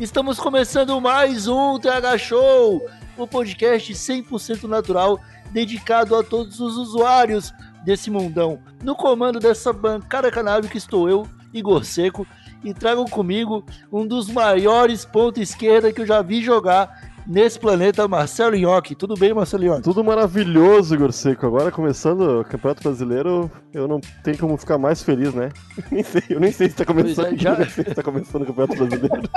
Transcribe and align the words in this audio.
Estamos 0.00 0.40
começando 0.40 0.98
mais 0.98 1.46
um 1.46 1.78
TH 1.78 2.16
Show, 2.16 2.88
o 3.18 3.22
um 3.22 3.26
podcast 3.26 3.92
100% 3.92 4.62
natural 4.62 5.20
dedicado 5.52 6.16
a 6.16 6.24
todos 6.24 6.58
os 6.58 6.78
usuários 6.78 7.52
desse 7.84 8.10
mundão. 8.10 8.62
No 8.82 8.96
comando 8.96 9.38
dessa 9.38 9.74
bancada 9.74 10.30
canábica 10.30 10.78
estou 10.78 11.06
eu, 11.06 11.28
Igor 11.52 11.84
Seco, 11.84 12.26
e 12.64 12.72
trago 12.72 13.04
comigo 13.10 13.62
um 13.92 14.06
dos 14.06 14.30
maiores 14.30 15.04
pontos 15.04 15.42
esquerda 15.42 15.92
que 15.92 16.00
eu 16.00 16.06
já 16.06 16.22
vi 16.22 16.42
jogar 16.42 17.09
nesse 17.26 17.58
planeta, 17.58 18.06
Marcelo 18.08 18.56
Nhoque. 18.56 18.94
Tudo 18.94 19.14
bem, 19.14 19.32
Marcelo 19.32 19.64
Nhoque? 19.64 19.82
Tudo 19.82 20.04
maravilhoso, 20.04 20.94
Igor 20.94 21.12
Seco. 21.12 21.46
Agora, 21.46 21.70
começando 21.70 22.40
o 22.40 22.44
Campeonato 22.44 22.82
Brasileiro, 22.82 23.50
eu 23.72 23.86
não 23.86 24.00
tenho 24.22 24.38
como 24.38 24.56
ficar 24.56 24.78
mais 24.78 25.02
feliz, 25.02 25.34
né? 25.34 25.50
nem 25.90 26.02
sei, 26.02 26.22
eu 26.28 26.40
nem 26.40 26.52
sei 26.52 26.68
se 26.68 26.76
tá 26.76 26.84
começando, 26.84 27.34
é, 27.34 27.36
já... 27.36 27.56
nem 27.58 27.68
sei 27.68 27.84
se 27.84 27.94
tá 27.94 28.02
começando 28.02 28.42
o 28.42 28.46
Campeonato 28.46 28.76
Brasileiro. 28.76 29.28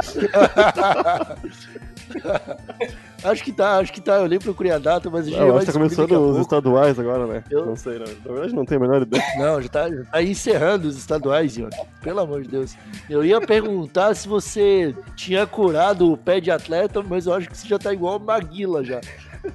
acho 3.24 3.44
que 3.44 3.52
tá, 3.52 3.78
acho 3.78 3.94
que 3.94 4.02
tá. 4.02 4.16
Eu 4.16 4.28
nem 4.28 4.40
procurei 4.40 4.72
a 4.72 4.78
data, 4.78 5.10
mas 5.10 5.28
já 5.30 5.40
não, 5.40 5.56
acho 5.56 5.66
que 5.66 5.72
tá 5.72 5.74
começando 5.74 6.12
os 6.12 6.40
estaduais 6.40 7.00
agora, 7.00 7.28
né? 7.28 7.44
Eu... 7.50 7.66
Não 7.66 7.76
sei, 7.76 8.00
não. 8.00 8.06
Na 8.06 8.32
verdade, 8.34 8.56
não 8.56 8.66
tenho 8.66 8.82
a 8.82 8.88
menor 8.88 9.02
ideia. 9.02 9.24
Não, 9.38 9.62
já 9.62 9.70
tá, 9.70 9.90
já 9.90 10.04
tá 10.04 10.22
encerrando 10.22 10.88
os 10.88 10.98
estaduais, 10.98 11.58
Nhoque. 11.58 11.78
Pelo 12.02 12.20
amor 12.20 12.44
de 12.44 12.50
Deus. 12.50 12.76
Eu 13.10 13.24
ia 13.24 13.42
perguntar 13.42 14.16
se 14.16 14.28
você 14.28 14.96
tinha 15.16 15.46
curado 15.46 16.12
o 16.12 16.18
pé 16.18 16.40
de 16.40 16.52
atleta, 16.52 17.02
mas 17.02 17.26
eu 17.26 17.34
acho 17.34 17.50
que 17.50 17.58
você 17.58 17.68
já 17.68 17.80
tá 17.80 17.94
igual 17.94 18.20
Maguila 18.20 18.84
já. 18.84 19.02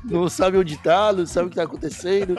Não 0.05 0.29
sabe 0.29 0.59
onde 0.59 0.77
tá, 0.79 1.13
não 1.13 1.27
sabe 1.27 1.47
o 1.47 1.51
que 1.51 1.57
tá 1.57 1.63
acontecendo. 1.65 2.35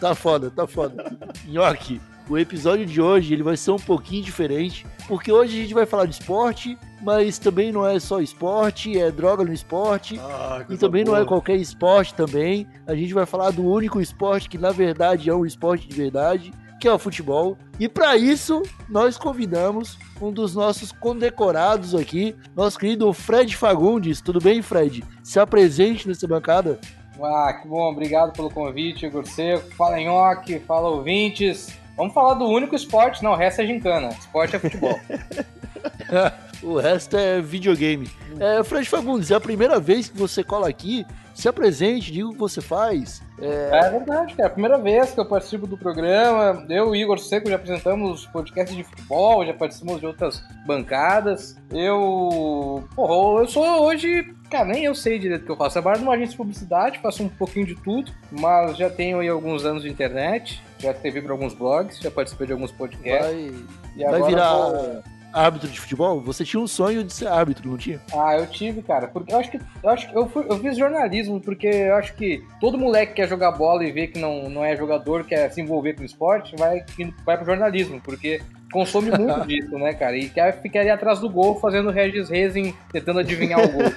Tá 0.00 0.14
foda, 0.14 0.50
tá 0.50 0.66
foda. 0.66 1.04
Nhoque, 1.46 2.00
o 2.28 2.36
episódio 2.36 2.84
de 2.84 3.00
hoje 3.00 3.32
ele 3.32 3.42
vai 3.42 3.56
ser 3.56 3.70
um 3.70 3.78
pouquinho 3.78 4.22
diferente, 4.22 4.86
porque 5.06 5.32
hoje 5.32 5.58
a 5.58 5.62
gente 5.62 5.74
vai 5.74 5.86
falar 5.86 6.06
de 6.06 6.12
esporte, 6.12 6.78
mas 7.02 7.38
também 7.38 7.72
não 7.72 7.86
é 7.86 7.98
só 7.98 8.20
esporte, 8.20 8.98
é 8.98 9.10
droga 9.10 9.44
no 9.44 9.52
esporte, 9.52 10.20
ah, 10.20 10.64
e 10.68 10.76
também 10.76 11.04
boa. 11.04 11.16
não 11.16 11.24
é 11.24 11.26
qualquer 11.26 11.56
esporte 11.56 12.14
também. 12.14 12.66
A 12.86 12.94
gente 12.94 13.14
vai 13.14 13.24
falar 13.24 13.50
do 13.50 13.64
único 13.64 14.00
esporte 14.00 14.48
que 14.48 14.58
na 14.58 14.70
verdade 14.70 15.30
é 15.30 15.34
um 15.34 15.46
esporte 15.46 15.88
de 15.88 15.96
verdade, 15.96 16.52
que 16.78 16.86
é 16.86 16.92
o 16.92 16.98
futebol. 16.98 17.56
E 17.78 17.88
para 17.88 18.16
isso, 18.16 18.62
nós 18.88 19.16
convidamos 19.16 19.98
um 20.20 20.32
dos 20.32 20.54
nossos 20.54 20.92
condecorados 20.92 21.94
aqui, 21.94 22.36
nosso 22.54 22.78
querido 22.78 23.12
Fred 23.12 23.56
Fagundes. 23.56 24.20
Tudo 24.20 24.40
bem, 24.40 24.62
Fred? 24.62 25.02
Se 25.22 25.40
apresente 25.40 26.06
nessa 26.06 26.26
bancada. 26.26 26.78
Ah, 27.20 27.52
que 27.60 27.66
bom, 27.66 27.90
obrigado 27.90 28.32
pelo 28.32 28.50
convite, 28.50 29.06
Igor 29.06 29.26
Seco. 29.26 29.74
Fala 29.74 29.98
Nhoque, 29.98 30.60
fala 30.60 30.88
ouvintes. 30.88 31.76
Vamos 31.98 32.14
falar 32.14 32.34
do 32.34 32.46
único 32.46 32.76
esporte, 32.76 33.24
não, 33.24 33.32
o 33.32 33.36
resto 33.36 33.60
é 33.60 33.66
gincana. 33.66 34.10
Esporte 34.10 34.54
é 34.54 34.58
futebol. 34.60 34.98
o 36.62 36.78
resto 36.78 37.16
é 37.16 37.40
videogame. 37.40 38.08
É, 38.38 38.62
Fred 38.62 38.88
Fagundes, 38.88 39.32
é 39.32 39.34
a 39.34 39.40
primeira 39.40 39.80
vez 39.80 40.08
que 40.08 40.16
você 40.16 40.44
cola 40.44 40.68
aqui 40.68 41.04
se 41.38 41.48
apresente, 41.48 42.12
diga 42.12 42.26
o 42.26 42.32
que 42.32 42.38
você 42.38 42.60
faz. 42.60 43.22
É... 43.40 43.70
é 43.72 43.90
verdade, 43.90 44.34
cara. 44.34 44.48
É 44.48 44.50
a 44.50 44.50
primeira 44.50 44.76
vez 44.78 45.12
que 45.12 45.20
eu 45.20 45.24
participo 45.24 45.68
do 45.68 45.78
programa. 45.78 46.66
Eu 46.68 46.94
e 46.94 47.00
Igor 47.00 47.18
Seco 47.18 47.48
já 47.48 47.54
apresentamos 47.54 48.26
podcasts 48.26 48.76
de 48.76 48.82
futebol, 48.82 49.46
já 49.46 49.54
participamos 49.54 50.00
de 50.00 50.06
outras 50.06 50.42
bancadas. 50.66 51.56
Eu. 51.70 52.84
Porra, 52.94 53.42
eu 53.42 53.48
sou 53.48 53.64
hoje. 53.82 54.34
Cara, 54.50 54.64
nem 54.64 54.84
eu 54.84 54.94
sei 54.94 55.18
direito 55.18 55.42
o 55.42 55.46
que 55.46 55.52
eu 55.52 55.56
faço. 55.56 55.78
Eu 55.78 55.82
trabalho 55.82 56.04
numa 56.04 56.14
agência 56.14 56.32
de 56.32 56.36
publicidade, 56.36 56.98
faço 56.98 57.22
um 57.22 57.28
pouquinho 57.28 57.66
de 57.66 57.76
tudo, 57.76 58.12
mas 58.32 58.76
já 58.76 58.90
tenho 58.90 59.20
aí 59.20 59.28
alguns 59.28 59.64
anos 59.64 59.82
de 59.82 59.88
internet, 59.88 60.60
já 60.78 60.92
escrevi 60.92 61.20
para 61.22 61.32
alguns 61.32 61.54
blogs, 61.54 61.98
já 61.98 62.10
participei 62.10 62.46
de 62.46 62.52
alguns 62.52 62.72
podcasts. 62.72 63.52
Vai, 63.96 64.10
vai 64.10 64.22
virar. 64.22 64.52
Vou 64.52 65.02
árbitro 65.32 65.68
de 65.68 65.80
futebol? 65.80 66.20
Você 66.22 66.44
tinha 66.44 66.60
um 66.60 66.66
sonho 66.66 67.04
de 67.04 67.12
ser 67.12 67.28
árbitro, 67.28 67.68
não 67.70 67.76
tinha? 67.76 68.00
Ah, 68.12 68.36
eu 68.36 68.46
tive, 68.46 68.82
cara. 68.82 69.08
Porque 69.08 69.32
eu 69.32 69.38
acho 69.38 69.50
que 69.50 69.60
eu 69.82 69.90
acho 69.90 70.08
que 70.08 70.16
eu, 70.16 70.28
fui, 70.28 70.44
eu 70.48 70.58
fiz 70.58 70.76
jornalismo 70.76 71.40
porque 71.40 71.66
eu 71.66 71.94
acho 71.94 72.14
que 72.14 72.42
todo 72.60 72.78
moleque 72.78 73.12
que 73.12 73.22
quer 73.22 73.28
jogar 73.28 73.52
bola 73.52 73.84
e 73.84 73.92
vê 73.92 74.06
que 74.06 74.18
não, 74.18 74.48
não 74.48 74.64
é 74.64 74.76
jogador, 74.76 75.24
quer 75.24 75.50
se 75.50 75.60
envolver 75.60 75.94
com 75.94 76.02
o 76.02 76.06
esporte, 76.06 76.56
vai 76.56 76.84
vai 77.24 77.36
pro 77.36 77.46
jornalismo, 77.46 78.00
porque 78.00 78.40
consome 78.72 79.10
muito 79.10 79.40
disso, 79.46 79.78
né, 79.78 79.94
cara? 79.94 80.16
E 80.16 80.28
quer 80.28 80.60
ficar 80.60 80.80
ali 80.80 80.90
atrás 80.90 81.20
do 81.20 81.30
gol 81.30 81.58
fazendo 81.60 81.90
Regis 81.90 82.28
Rezin 82.28 82.74
tentando 82.92 83.20
adivinhar 83.20 83.60
o 83.60 83.68
gol. 83.68 83.92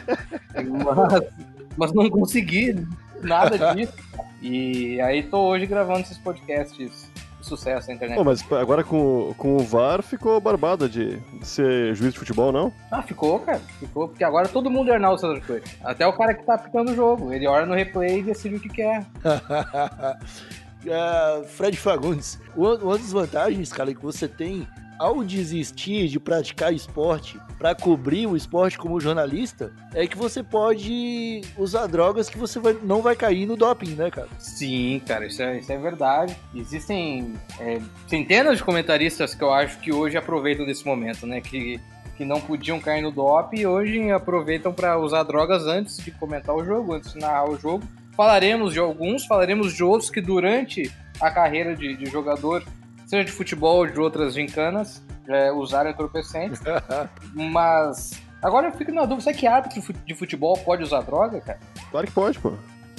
mas, 1.09 1.24
mas 1.78 1.94
não 1.94 2.09
consegui 2.09 2.86
nada 3.22 3.74
disso. 3.74 3.94
E 4.41 5.00
aí 5.02 5.24
tô 5.24 5.40
hoje 5.50 5.66
gravando 5.66 6.00
esses 6.00 6.18
podcasts 6.18 7.09
sucesso 7.44 7.88
na 7.88 7.96
internet. 7.96 8.18
Pô, 8.18 8.24
mas 8.24 8.44
agora 8.52 8.84
com, 8.84 9.34
com 9.38 9.56
o 9.56 9.59
VAR 9.59 10.02
ficou 10.02 10.40
barbada 10.40 10.88
de, 10.88 11.18
de, 11.18 11.47
ser 11.47 11.94
juiz 11.96 12.13
de 12.13 12.19
futebol, 12.19 12.51
não? 12.51 12.72
Ah, 12.91 13.01
ficou, 13.01 13.40
cara. 13.40 13.59
Ficou, 13.80 14.07
porque 14.07 14.24
agora 14.24 14.47
todo 14.47 14.69
mundo 14.69 14.91
é 14.91 14.94
Arnaldo 14.94 15.19
César 15.19 15.41
Coelho. 15.46 15.63
Até 15.84 16.06
o 16.06 16.13
cara 16.13 16.34
que 16.34 16.44
tá 16.44 16.56
apitando 16.56 16.91
o 16.91 16.96
jogo. 16.96 17.34
Ele 17.34 17.47
olha 17.47 17.66
no 17.66 17.74
replay 17.74 18.19
e 18.19 18.24
decide 18.24 18.56
o 18.56 18.59
que 18.59 18.69
quer. 18.69 19.06
uh, 20.85 21.44
Fred 21.50 21.78
Fagundes, 21.78 22.40
uma, 22.56 22.75
uma 22.75 22.97
das 22.97 23.12
vantagens, 23.12 23.72
cara, 23.74 23.94
que 23.94 24.01
você 24.01 24.28
tem 24.28 24.68
ao 25.00 25.24
desistir 25.24 26.07
de 26.07 26.19
praticar 26.19 26.74
esporte 26.74 27.40
para 27.61 27.75
cobrir 27.75 28.25
o 28.25 28.35
esporte 28.35 28.75
como 28.75 28.99
jornalista, 28.99 29.72
é 29.94 30.07
que 30.07 30.17
você 30.17 30.41
pode 30.41 31.41
usar 31.55 31.85
drogas 31.85 32.27
que 32.27 32.35
você 32.35 32.59
vai, 32.59 32.75
não 32.81 33.03
vai 33.03 33.16
cair 33.16 33.45
no 33.45 33.55
doping, 33.55 33.94
né, 33.94 34.09
cara? 34.09 34.27
Sim, 34.39 34.99
cara, 35.05 35.27
isso 35.27 35.44
é, 35.44 35.59
isso 35.59 35.71
é 35.71 35.77
verdade. 35.77 36.35
Existem 36.55 37.35
é, 37.59 37.79
centenas 38.07 38.57
de 38.57 38.63
comentaristas 38.63 39.35
que 39.35 39.44
eu 39.44 39.53
acho 39.53 39.77
que 39.77 39.94
hoje 39.94 40.17
aproveitam 40.17 40.66
desse 40.66 40.83
momento, 40.83 41.27
né? 41.27 41.39
Que 41.39 41.79
que 42.17 42.25
não 42.25 42.41
podiam 42.41 42.79
cair 42.79 43.01
no 43.01 43.09
doping 43.09 43.61
e 43.61 43.66
hoje 43.66 44.11
aproveitam 44.11 44.71
para 44.71 44.97
usar 45.00 45.23
drogas 45.23 45.66
antes 45.66 45.97
de 45.97 46.11
comentar 46.11 46.55
o 46.55 46.63
jogo, 46.63 46.94
antes 46.94 47.13
de 47.13 47.19
narrar 47.19 47.50
o 47.50 47.57
jogo. 47.57 47.83
Falaremos 48.16 48.73
de 48.73 48.79
alguns, 48.79 49.25
falaremos 49.25 49.73
de 49.73 49.83
outros 49.83 50.11
que 50.11 50.21
durante 50.21 50.91
a 51.19 51.31
carreira 51.31 51.75
de, 51.75 51.95
de 51.95 52.05
jogador 52.07 52.63
seja 53.11 53.25
de 53.25 53.31
futebol 53.31 53.79
ou 53.79 53.88
de 53.88 53.99
outras 53.99 54.33
gincanas, 54.33 55.03
é, 55.27 55.51
usaram 55.51 55.89
entorpecentes. 55.89 56.61
mas 57.35 58.13
agora 58.41 58.67
eu 58.67 58.72
fico 58.72 58.91
na 58.94 59.01
dúvida, 59.01 59.23
será 59.23 59.38
que 59.38 59.45
árbitro 59.45 59.94
de 60.05 60.16
futebol 60.16 60.57
pode 60.59 60.83
usar 60.83 61.01
droga, 61.01 61.41
cara? 61.41 61.59
Claro 61.91 62.07
que 62.07 62.13
pode, 62.13 62.39
pô. 62.39 62.53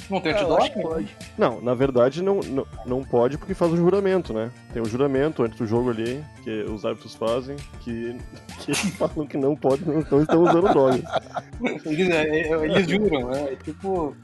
Não 0.09 0.19
tem 0.19 0.33
antidoping? 0.33 0.81
Pode. 0.81 1.17
Não, 1.37 1.61
na 1.61 1.73
verdade 1.73 2.21
não, 2.21 2.41
não, 2.41 2.67
não 2.85 3.03
pode 3.03 3.37
porque 3.37 3.53
faz 3.53 3.71
o 3.71 3.77
juramento, 3.77 4.33
né? 4.33 4.51
Tem 4.71 4.81
um 4.81 4.85
juramento 4.85 5.43
antes 5.43 5.57
do 5.57 5.65
jogo 5.65 5.89
ali, 5.89 6.23
que 6.43 6.63
os 6.63 6.85
árbitros 6.85 7.15
fazem, 7.15 7.55
que, 7.79 8.15
que 8.59 8.75
falam 8.91 9.25
que 9.25 9.37
não 9.37 9.55
pode, 9.55 9.83
não, 9.85 10.05
não 10.11 10.21
estão 10.21 10.43
usando 10.43 10.69
drogas. 10.69 11.01
eles, 11.85 12.09
é, 12.09 12.65
eles 12.65 12.87
juram, 12.87 13.29
né? 13.29 13.53
É 13.53 13.55
tipo, 13.55 14.15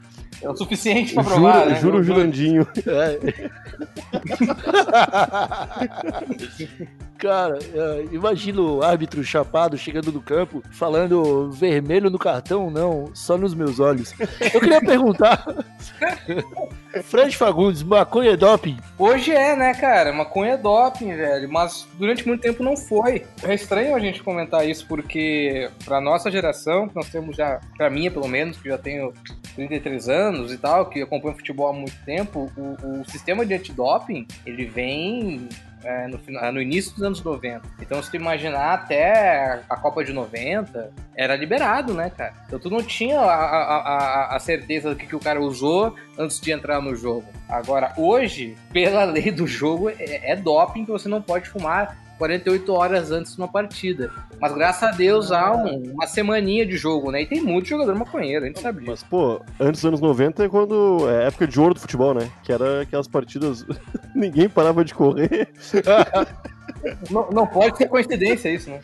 é 0.42 0.48
o 0.48 0.56
suficiente 0.56 1.14
pra 1.14 1.24
provar, 1.24 1.62
juro, 1.62 1.70
né? 1.70 1.80
Juro 1.80 2.02
jurandinho. 2.02 2.66
É. 2.86 3.18
Cara, 7.20 7.58
é, 7.74 8.06
imagina 8.12 8.62
o 8.62 8.82
árbitro 8.82 9.22
chapado 9.22 9.76
chegando 9.76 10.10
no 10.10 10.22
campo 10.22 10.62
falando 10.70 11.50
vermelho 11.50 12.08
no 12.08 12.18
cartão, 12.18 12.70
não, 12.70 13.10
só 13.12 13.36
nos 13.36 13.52
meus 13.52 13.78
olhos. 13.78 14.14
Eu 14.54 14.58
queria 14.58 14.80
perguntar, 14.80 15.44
Fred 17.04 17.36
Fagundes, 17.36 17.82
maconha 17.82 18.30
é 18.30 18.36
doping? 18.38 18.78
Hoje 18.98 19.32
é, 19.32 19.54
né, 19.54 19.74
cara? 19.74 20.14
Maconha 20.14 20.54
é 20.54 20.56
doping, 20.56 21.14
velho, 21.14 21.46
mas 21.52 21.86
durante 21.98 22.26
muito 22.26 22.40
tempo 22.40 22.62
não 22.62 22.74
foi. 22.74 23.26
É 23.42 23.54
estranho 23.54 23.94
a 23.94 24.00
gente 24.00 24.22
comentar 24.22 24.66
isso 24.66 24.86
porque 24.88 25.70
pra 25.84 26.00
nossa 26.00 26.30
geração, 26.30 26.90
nós 26.94 27.10
temos 27.10 27.36
já, 27.36 27.60
pra 27.76 27.90
mim 27.90 28.10
pelo 28.10 28.28
menos, 28.28 28.56
que 28.56 28.70
já 28.70 28.78
tenho 28.78 29.12
33 29.56 30.08
anos 30.08 30.54
e 30.54 30.56
tal, 30.56 30.86
que 30.86 31.02
acompanha 31.02 31.36
futebol 31.36 31.68
há 31.68 31.72
muito 31.74 32.02
tempo, 32.06 32.50
o, 32.56 33.00
o 33.00 33.10
sistema 33.10 33.44
de 33.44 33.52
antidoping, 33.52 34.26
ele 34.46 34.64
vem 34.64 35.48
é, 35.84 36.06
no, 36.08 36.18
final- 36.18 36.52
no 36.52 36.60
início 36.60 36.92
dos 36.92 37.02
anos 37.02 37.22
90. 37.22 37.62
Então, 37.80 38.02
se 38.02 38.10
tu 38.10 38.16
imaginar 38.16 38.74
até 38.74 39.60
a 39.68 39.76
Copa 39.76 40.04
de 40.04 40.12
90, 40.12 40.92
era 41.16 41.34
liberado, 41.36 41.94
né, 41.94 42.10
cara? 42.10 42.34
Então, 42.46 42.58
tu 42.58 42.70
não 42.70 42.82
tinha 42.82 43.18
a, 43.20 43.24
a, 43.34 43.76
a, 43.76 44.36
a 44.36 44.38
certeza 44.40 44.90
do 44.90 44.96
que, 44.96 45.06
que 45.06 45.16
o 45.16 45.20
cara 45.20 45.40
usou 45.40 45.94
antes 46.18 46.40
de 46.40 46.52
entrar 46.52 46.80
no 46.80 46.94
jogo. 46.94 47.24
Agora, 47.48 47.92
hoje, 47.96 48.56
pela 48.72 49.04
lei 49.10 49.30
do 49.30 49.46
jogo, 49.46 49.90
é, 49.90 50.32
é 50.32 50.36
doping 50.36 50.84
que 50.84 50.90
você 50.90 51.08
não 51.08 51.20
pode 51.22 51.48
fumar 51.48 51.96
48 52.20 52.72
horas 52.72 53.10
antes 53.10 53.32
de 53.34 53.38
uma 53.40 53.48
partida. 53.48 54.12
Mas 54.38 54.52
graças 54.54 54.82
a 54.82 54.92
Deus 54.92 55.32
há 55.32 55.50
um- 55.52 55.92
uma 55.94 56.06
semaninha 56.06 56.66
de 56.66 56.76
jogo, 56.76 57.10
né? 57.10 57.22
E 57.22 57.26
tem 57.26 57.40
muito 57.40 57.66
jogador 57.66 57.94
maconheiro, 57.96 58.44
a 58.44 58.46
gente 58.48 58.60
sabe 58.60 58.80
disso. 58.80 58.90
Mas, 58.90 59.02
pô, 59.02 59.40
antes 59.58 59.80
dos 59.80 59.88
anos 59.88 60.00
90 60.00 60.44
é 60.44 60.48
quando. 60.48 61.08
É 61.08 61.26
época 61.28 61.46
de 61.48 61.58
ouro 61.58 61.74
do 61.74 61.80
futebol, 61.80 62.12
né? 62.14 62.30
Que 62.44 62.52
era 62.52 62.82
aquelas 62.82 63.08
partidas. 63.08 63.64
Ninguém 64.14 64.48
parava 64.48 64.84
de 64.84 64.92
correr. 64.94 65.48
Não, 67.10 67.30
não 67.30 67.46
pode 67.46 67.76
ser 67.76 67.88
coincidência 67.88 68.48
isso, 68.48 68.70
né? 68.70 68.80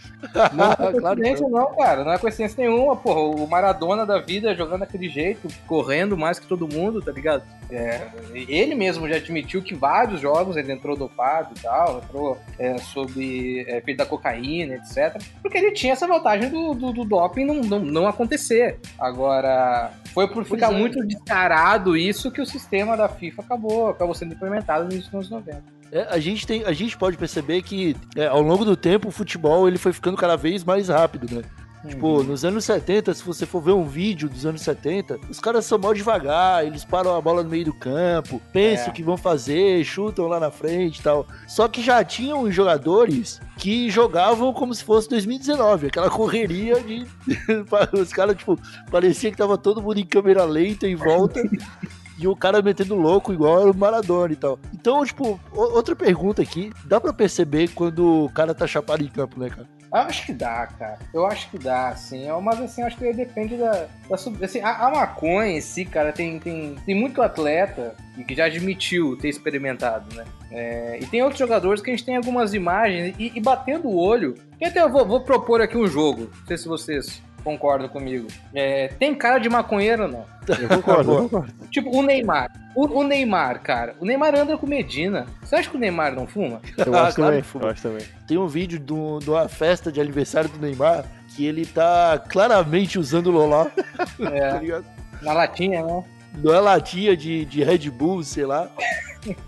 Não 0.52 0.72
é 0.72 0.76
Claro 0.96 1.16
que 1.16 1.22
coincidência, 1.22 1.48
não, 1.48 1.74
cara. 1.74 2.04
Não 2.04 2.12
é 2.12 2.18
coincidência 2.18 2.62
nenhuma, 2.62 2.96
porra. 2.96 3.20
O 3.20 3.46
Maradona 3.46 4.04
da 4.04 4.18
vida 4.18 4.54
jogando 4.54 4.80
daquele 4.80 5.08
jeito, 5.08 5.48
correndo 5.66 6.16
mais 6.16 6.38
que 6.38 6.46
todo 6.46 6.68
mundo, 6.68 7.00
tá 7.00 7.12
ligado? 7.12 7.42
É, 7.70 8.08
ele 8.32 8.74
mesmo 8.74 9.08
já 9.08 9.16
admitiu 9.16 9.62
que 9.62 9.74
vários 9.74 10.20
jogos 10.20 10.56
ele 10.56 10.72
entrou 10.72 10.96
dopado 10.96 11.52
e 11.56 11.62
tal, 11.62 11.98
entrou 11.98 12.38
é, 12.58 12.78
sob 12.78 13.64
é, 13.66 13.78
efeito 13.78 13.98
da 13.98 14.06
cocaína, 14.06 14.74
etc. 14.74 15.20
Porque 15.42 15.58
ele 15.58 15.72
tinha 15.72 15.92
essa 15.92 16.06
vantagem 16.06 16.48
do, 16.48 16.74
do, 16.74 16.92
do 16.92 17.04
doping 17.04 17.44
não, 17.44 17.56
não, 17.56 17.78
não 17.80 18.06
acontecer. 18.06 18.78
Agora, 18.98 19.90
foi 20.12 20.28
por 20.28 20.44
ficar 20.44 20.72
é. 20.72 20.76
muito 20.76 21.04
descarado 21.04 21.96
isso 21.96 22.30
que 22.30 22.40
o 22.40 22.46
sistema 22.46 22.96
da 22.96 23.08
FIFA 23.08 23.42
acabou, 23.42 23.88
acabou 23.88 24.14
sendo 24.14 24.34
implementado 24.34 24.84
nos 24.84 25.12
anos 25.12 25.30
90. 25.30 25.75
É, 25.96 26.06
a, 26.10 26.18
gente 26.18 26.46
tem, 26.46 26.62
a 26.64 26.72
gente 26.74 26.94
pode 26.98 27.16
perceber 27.16 27.62
que 27.62 27.96
é, 28.14 28.26
ao 28.26 28.42
longo 28.42 28.66
do 28.66 28.76
tempo 28.76 29.08
o 29.08 29.10
futebol 29.10 29.66
ele 29.66 29.78
foi 29.78 29.94
ficando 29.94 30.14
cada 30.16 30.36
vez 30.36 30.62
mais 30.62 30.88
rápido, 30.90 31.34
né? 31.34 31.42
Tipo, 31.88 32.22
nos 32.22 32.44
anos 32.44 32.64
70, 32.64 33.14
se 33.14 33.22
você 33.22 33.46
for 33.46 33.62
ver 33.62 33.70
um 33.70 33.84
vídeo 33.84 34.28
dos 34.28 34.44
anos 34.44 34.60
70, 34.60 35.18
os 35.30 35.38
caras 35.38 35.64
são 35.64 35.78
mal 35.78 35.94
devagar, 35.94 36.66
eles 36.66 36.84
param 36.84 37.14
a 37.16 37.20
bola 37.20 37.44
no 37.44 37.48
meio 37.48 37.66
do 37.66 37.72
campo, 37.72 38.42
pensam 38.52 38.88
É. 38.88 38.90
o 38.90 38.92
que 38.92 39.04
vão 39.04 39.16
fazer, 39.16 39.84
chutam 39.84 40.26
lá 40.26 40.40
na 40.40 40.50
frente 40.50 40.98
e 40.98 41.02
tal. 41.02 41.26
Só 41.46 41.68
que 41.68 41.80
já 41.80 42.04
tinham 42.04 42.50
jogadores 42.50 43.40
que 43.56 43.88
jogavam 43.88 44.52
como 44.52 44.74
se 44.74 44.82
fosse 44.84 45.08
2019, 45.08 45.86
aquela 45.86 46.10
correria 46.10 46.80
de. 46.80 47.06
os 47.98 48.12
caras, 48.12 48.36
tipo, 48.36 48.58
parecia 48.90 49.30
que 49.30 49.36
tava 49.36 49.56
todo 49.56 49.80
mundo 49.80 49.98
em 49.98 50.06
câmera 50.06 50.44
lenta 50.44 50.86
em 50.86 50.96
volta. 50.96 51.40
E 52.18 52.26
o 52.26 52.34
cara 52.34 52.62
metendo 52.62 52.94
louco 52.94 53.32
igual 53.32 53.70
o 53.70 53.76
Maradona 53.76 54.32
e 54.32 54.36
tal. 54.36 54.58
Então, 54.72 55.04
tipo, 55.04 55.38
outra 55.52 55.94
pergunta 55.94 56.42
aqui. 56.42 56.72
Dá 56.84 57.00
pra 57.00 57.12
perceber 57.12 57.68
quando 57.68 58.24
o 58.24 58.30
cara 58.30 58.54
tá 58.54 58.66
chapado 58.66 59.04
em 59.04 59.08
campo, 59.08 59.38
né, 59.38 59.50
cara? 59.50 59.68
Eu 59.92 60.00
acho 60.00 60.26
que 60.26 60.32
dá, 60.32 60.66
cara. 60.66 60.98
Eu 61.14 61.26
acho 61.26 61.50
que 61.50 61.58
dá, 61.58 61.88
assim. 61.88 62.28
É, 62.28 62.40
Mas 62.40 62.60
assim, 62.60 62.82
acho 62.82 62.96
que 62.96 63.12
depende 63.12 63.56
da. 63.56 63.86
da 64.08 64.14
assim, 64.42 64.60
a, 64.60 64.86
a 64.86 64.90
maconha 64.90 65.56
em 65.56 65.60
si, 65.60 65.84
cara, 65.84 66.12
tem, 66.12 66.38
tem, 66.38 66.74
tem 66.84 66.94
muito 66.94 67.22
atleta 67.22 67.94
que 68.26 68.34
já 68.34 68.46
admitiu 68.46 69.16
ter 69.16 69.28
experimentado, 69.28 70.14
né? 70.14 70.24
É, 70.50 70.98
e 71.00 71.06
tem 71.06 71.22
outros 71.22 71.38
jogadores 71.38 71.80
que 71.80 71.90
a 71.90 71.94
gente 71.94 72.04
tem 72.04 72.16
algumas 72.16 72.54
imagens 72.54 73.14
e, 73.18 73.32
e 73.34 73.40
batendo 73.40 73.88
o 73.88 73.96
olho. 73.96 74.34
E 74.60 74.64
até 74.64 74.82
eu 74.82 74.90
vou, 74.90 75.06
vou 75.06 75.20
propor 75.20 75.60
aqui 75.60 75.76
um 75.76 75.86
jogo. 75.86 76.30
Não 76.40 76.46
sei 76.46 76.58
se 76.58 76.68
vocês 76.68 77.22
concordam 77.50 77.88
comigo. 77.88 78.26
É, 78.52 78.88
tem 78.98 79.14
cara 79.14 79.38
de 79.38 79.48
maconheiro 79.48 80.02
ou 80.02 80.08
não? 80.08 80.24
Eu 80.60 80.68
concordo, 80.68 81.12
eu 81.12 81.22
concordo. 81.22 81.52
Tipo, 81.70 81.96
o 81.96 82.02
Neymar. 82.02 82.50
O, 82.74 82.98
o 83.00 83.02
Neymar, 83.04 83.62
cara. 83.62 83.94
O 84.00 84.04
Neymar 84.04 84.34
anda 84.34 84.58
com 84.58 84.66
Medina. 84.66 85.26
Você 85.42 85.54
acha 85.54 85.70
que 85.70 85.76
o 85.76 85.78
Neymar 85.78 86.12
não 86.12 86.26
fuma? 86.26 86.60
Eu 86.76 86.94
Ah, 86.94 87.04
acho 87.04 87.16
claro 87.16 87.30
também. 87.30 87.42
que 87.42 87.46
foi. 87.48 87.62
Eu 87.62 87.68
acho 87.68 87.82
também. 87.82 88.06
Tem 88.26 88.36
um 88.36 88.48
vídeo 88.48 88.80
do- 88.80 89.20
de 89.20 89.30
uma 89.30 89.48
festa 89.48 89.90
de 89.92 90.00
aniversário 90.00 90.50
do 90.50 90.58
Neymar 90.58 91.04
que 91.36 91.46
ele 91.46 91.64
tá 91.64 92.18
claramente 92.28 92.98
usando 92.98 93.28
o 93.28 93.30
Loló, 93.30 93.66
tá 93.96 94.06
É, 94.32 94.58
ligado? 94.58 94.84
na 95.22 95.32
latinha, 95.32 95.84
né? 95.84 96.04
Não 96.42 96.52
é 96.52 96.60
latinha 96.60 97.16
de, 97.16 97.44
de 97.44 97.62
Red 97.64 97.88
Bull, 97.90 98.22
sei 98.24 98.44
lá. 98.44 98.68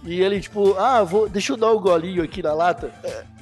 E 0.05 0.21
ele, 0.21 0.41
tipo, 0.41 0.75
ah, 0.79 1.03
vou, 1.05 1.29
deixa 1.29 1.53
eu 1.53 1.57
dar 1.57 1.73
um 1.73 1.81
golinho 1.81 2.23
aqui 2.23 2.43
na 2.43 2.53
lata. 2.53 2.91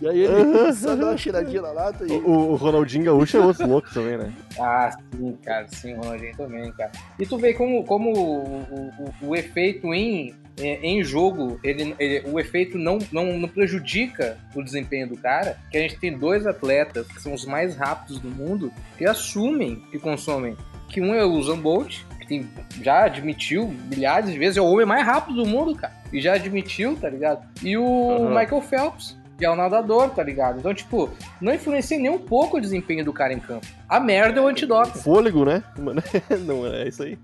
E 0.01 0.09
aí 0.09 0.21
ele 0.21 0.73
só 0.75 0.95
dá 0.97 1.07
uma 1.07 1.17
cheiradinha 1.17 1.63
na 1.63 1.71
lata 1.73 2.05
e. 2.07 2.11
O, 2.13 2.31
o 2.53 2.55
Ronaldinho 2.57 3.05
Gaúcho 3.05 3.37
é 3.37 3.41
outro 3.41 3.67
louco 3.69 3.89
também, 3.93 4.19
né? 4.19 4.33
Ah, 4.59 4.91
sim, 5.15 5.37
cara, 5.45 5.67
sim, 5.69 5.93
o 5.95 5.99
Ronaldinho 5.99 6.35
também, 6.37 6.73
cara. 6.73 6.91
E 7.19 7.27
tu 7.27 7.37
vê 7.37 7.53
como, 7.53 7.85
como 7.85 8.11
o, 8.11 8.45
o, 8.47 8.93
o- 9.23 9.29
o 9.29 9.37
efeito 9.37 9.93
em, 9.93 10.35
é, 10.59 10.77
em 10.83 11.05
jogo, 11.05 11.61
ele, 11.63 11.95
ele- 11.99 12.27
o 12.31 12.41
efeito 12.41 12.79
não, 12.79 12.99
não, 13.13 13.39
não 13.39 13.49
prejudica 13.49 14.39
o 14.55 14.63
desempenho 14.63 15.09
do 15.09 15.17
cara, 15.19 15.59
que 15.71 15.77
a 15.77 15.81
gente 15.83 15.99
tem 15.99 16.17
dois 16.17 16.47
atletas 16.47 17.07
que 17.07 17.21
são 17.21 17.35
os 17.35 17.45
mais 17.45 17.77
rápidos 17.77 18.19
do 18.19 18.31
mundo 18.31 18.73
que 18.97 19.05
assumem 19.05 19.83
que 19.91 19.99
consomem. 19.99 20.57
Que 20.89 21.01
um 21.03 21.15
é 21.15 21.23
o 21.25 21.33
Usain 21.33 21.61
Bolt, 21.61 21.99
tem, 22.27 22.49
já 22.83 23.05
admitiu 23.05 23.75
milhares 23.89 24.31
de 24.31 24.39
vezes, 24.39 24.57
é 24.57 24.61
o 24.61 24.67
homem 24.67 24.87
mais 24.87 25.05
rápido 25.05 25.43
do 25.43 25.47
mundo, 25.49 25.75
cara. 25.75 25.93
E 26.13 26.21
já 26.21 26.35
admitiu, 26.35 26.97
tá 26.97 27.09
ligado? 27.09 27.47
E 27.63 27.77
o 27.77 28.11
Aham. 28.11 28.29
Michael 28.41 28.63
Phelps, 28.63 29.17
que 29.39 29.45
é 29.45 29.51
o 29.51 29.57
nadador, 29.57 30.11
tá 30.11 30.23
ligado? 30.23 30.59
Então, 30.59 30.73
tipo, 30.73 31.11
não 31.41 31.53
influencia 31.55 31.99
nem 31.99 32.11
um 32.11 32.19
pouco 32.19 32.57
o 32.57 32.61
desempenho 32.61 33.05
do 33.05 33.13
cara 33.13 33.33
em 33.33 33.39
campo. 33.39 33.67
A 33.89 34.01
merda 34.01 34.41
é 34.41 34.43
o 34.43 34.47
antidoping. 34.49 34.99
Fôlego, 35.01 35.45
né? 35.45 35.63
Mano, 35.79 36.03
não, 36.47 36.67
é 36.67 36.89
isso 36.89 37.03
aí. 37.03 37.19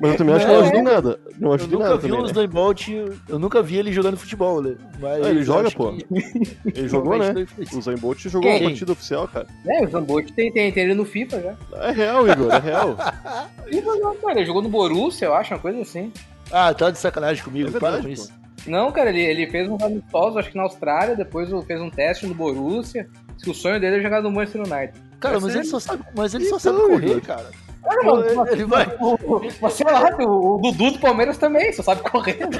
Mas 0.00 0.12
eu 0.12 0.16
também 0.18 0.34
acho 0.34 0.46
que 0.46 0.52
não 0.52 0.60
ajuda 0.60 0.76
em 0.76 0.80
é. 0.80 0.82
nada. 0.82 1.20
Não 1.38 1.48
Eu 1.48 1.54
ajuda 1.54 1.68
em 1.74 1.78
nunca 1.78 1.84
nada 1.88 1.96
vi 1.96 2.02
também, 2.02 2.18
o 2.18 2.22
né? 2.24 2.30
Usain 2.30 2.48
Bolt, 2.48 2.88
eu 3.28 3.38
nunca 3.38 3.62
vi 3.62 3.76
ele 3.76 3.92
jogando 3.92 4.16
futebol, 4.16 4.62
né? 4.62 4.76
Mas 5.00 5.24
Ah, 5.26 5.30
ele 5.30 5.40
eu 5.40 5.44
joga, 5.44 5.70
pô. 5.70 5.92
que 5.92 6.06
Ele 6.74 6.88
jogou, 6.88 7.18
né? 7.18 7.34
O 7.72 7.80
Zayn 7.82 7.96
Bolt 7.98 8.20
jogou 8.28 8.50
Quem? 8.50 8.60
uma 8.60 8.68
partida 8.68 8.92
oficial, 8.92 9.28
cara. 9.28 9.46
É, 9.66 9.84
o 9.84 9.90
Zambotti 9.90 10.32
tem, 10.32 10.52
tem, 10.52 10.72
tem 10.72 10.84
ele 10.84 10.94
no 10.94 11.04
FIFA 11.04 11.40
já. 11.42 11.78
É 11.82 11.90
real, 11.92 12.28
Igor, 12.28 12.52
é 12.52 12.58
real. 12.58 12.96
FIFA 13.68 13.96
não, 13.96 14.16
cara, 14.16 14.38
ele 14.38 14.46
jogou 14.46 14.62
no 14.62 14.68
Borussia, 14.68 15.26
eu 15.26 15.34
acho, 15.34 15.52
uma 15.54 15.60
coisa 15.60 15.80
assim. 15.80 16.12
Ah, 16.50 16.72
tá 16.72 16.90
de 16.90 16.98
sacanagem 16.98 17.42
comigo, 17.42 17.68
É 17.68 17.78
para 17.78 17.90
verdade, 17.90 18.16
com 18.16 18.22
pô. 18.22 18.45
Não, 18.66 18.90
cara, 18.92 19.10
ele, 19.10 19.20
ele 19.20 19.46
fez 19.50 19.68
um 19.68 19.76
amistoso, 19.80 20.38
acho 20.38 20.50
que 20.50 20.56
na 20.56 20.64
Austrália, 20.64 21.14
depois 21.16 21.48
fez 21.66 21.80
um 21.80 21.90
teste 21.90 22.26
no 22.26 22.34
Borussia. 22.34 23.08
Que 23.42 23.50
o 23.50 23.54
sonho 23.54 23.78
dele 23.78 23.96
é 23.98 24.00
jogar 24.02 24.22
no 24.22 24.30
Manchester 24.30 24.62
United. 24.62 24.92
Cara, 25.20 25.38
mas 25.38 25.54
ele 25.54 25.64
só 25.64 25.78
sabe, 25.78 26.02
mas 26.16 26.34
ele 26.34 26.46
só 26.46 26.58
sabe 26.58 26.78
correr, 26.80 27.20
cara. 27.20 27.50
Olha, 27.88 28.00
Pô, 28.02 28.16
mano, 28.16 28.34
mas- 28.36 28.52
ele 28.52 28.64
vai. 28.64 28.86
Mas 29.62 29.72
sei 29.74 29.86
lá, 29.86 30.16
o, 30.18 30.56
o 30.56 30.58
Dudu 30.60 30.90
do 30.92 30.98
Palmeiras 30.98 31.38
também, 31.38 31.72
só 31.72 31.82
sabe 31.84 32.00
correr. 32.02 32.38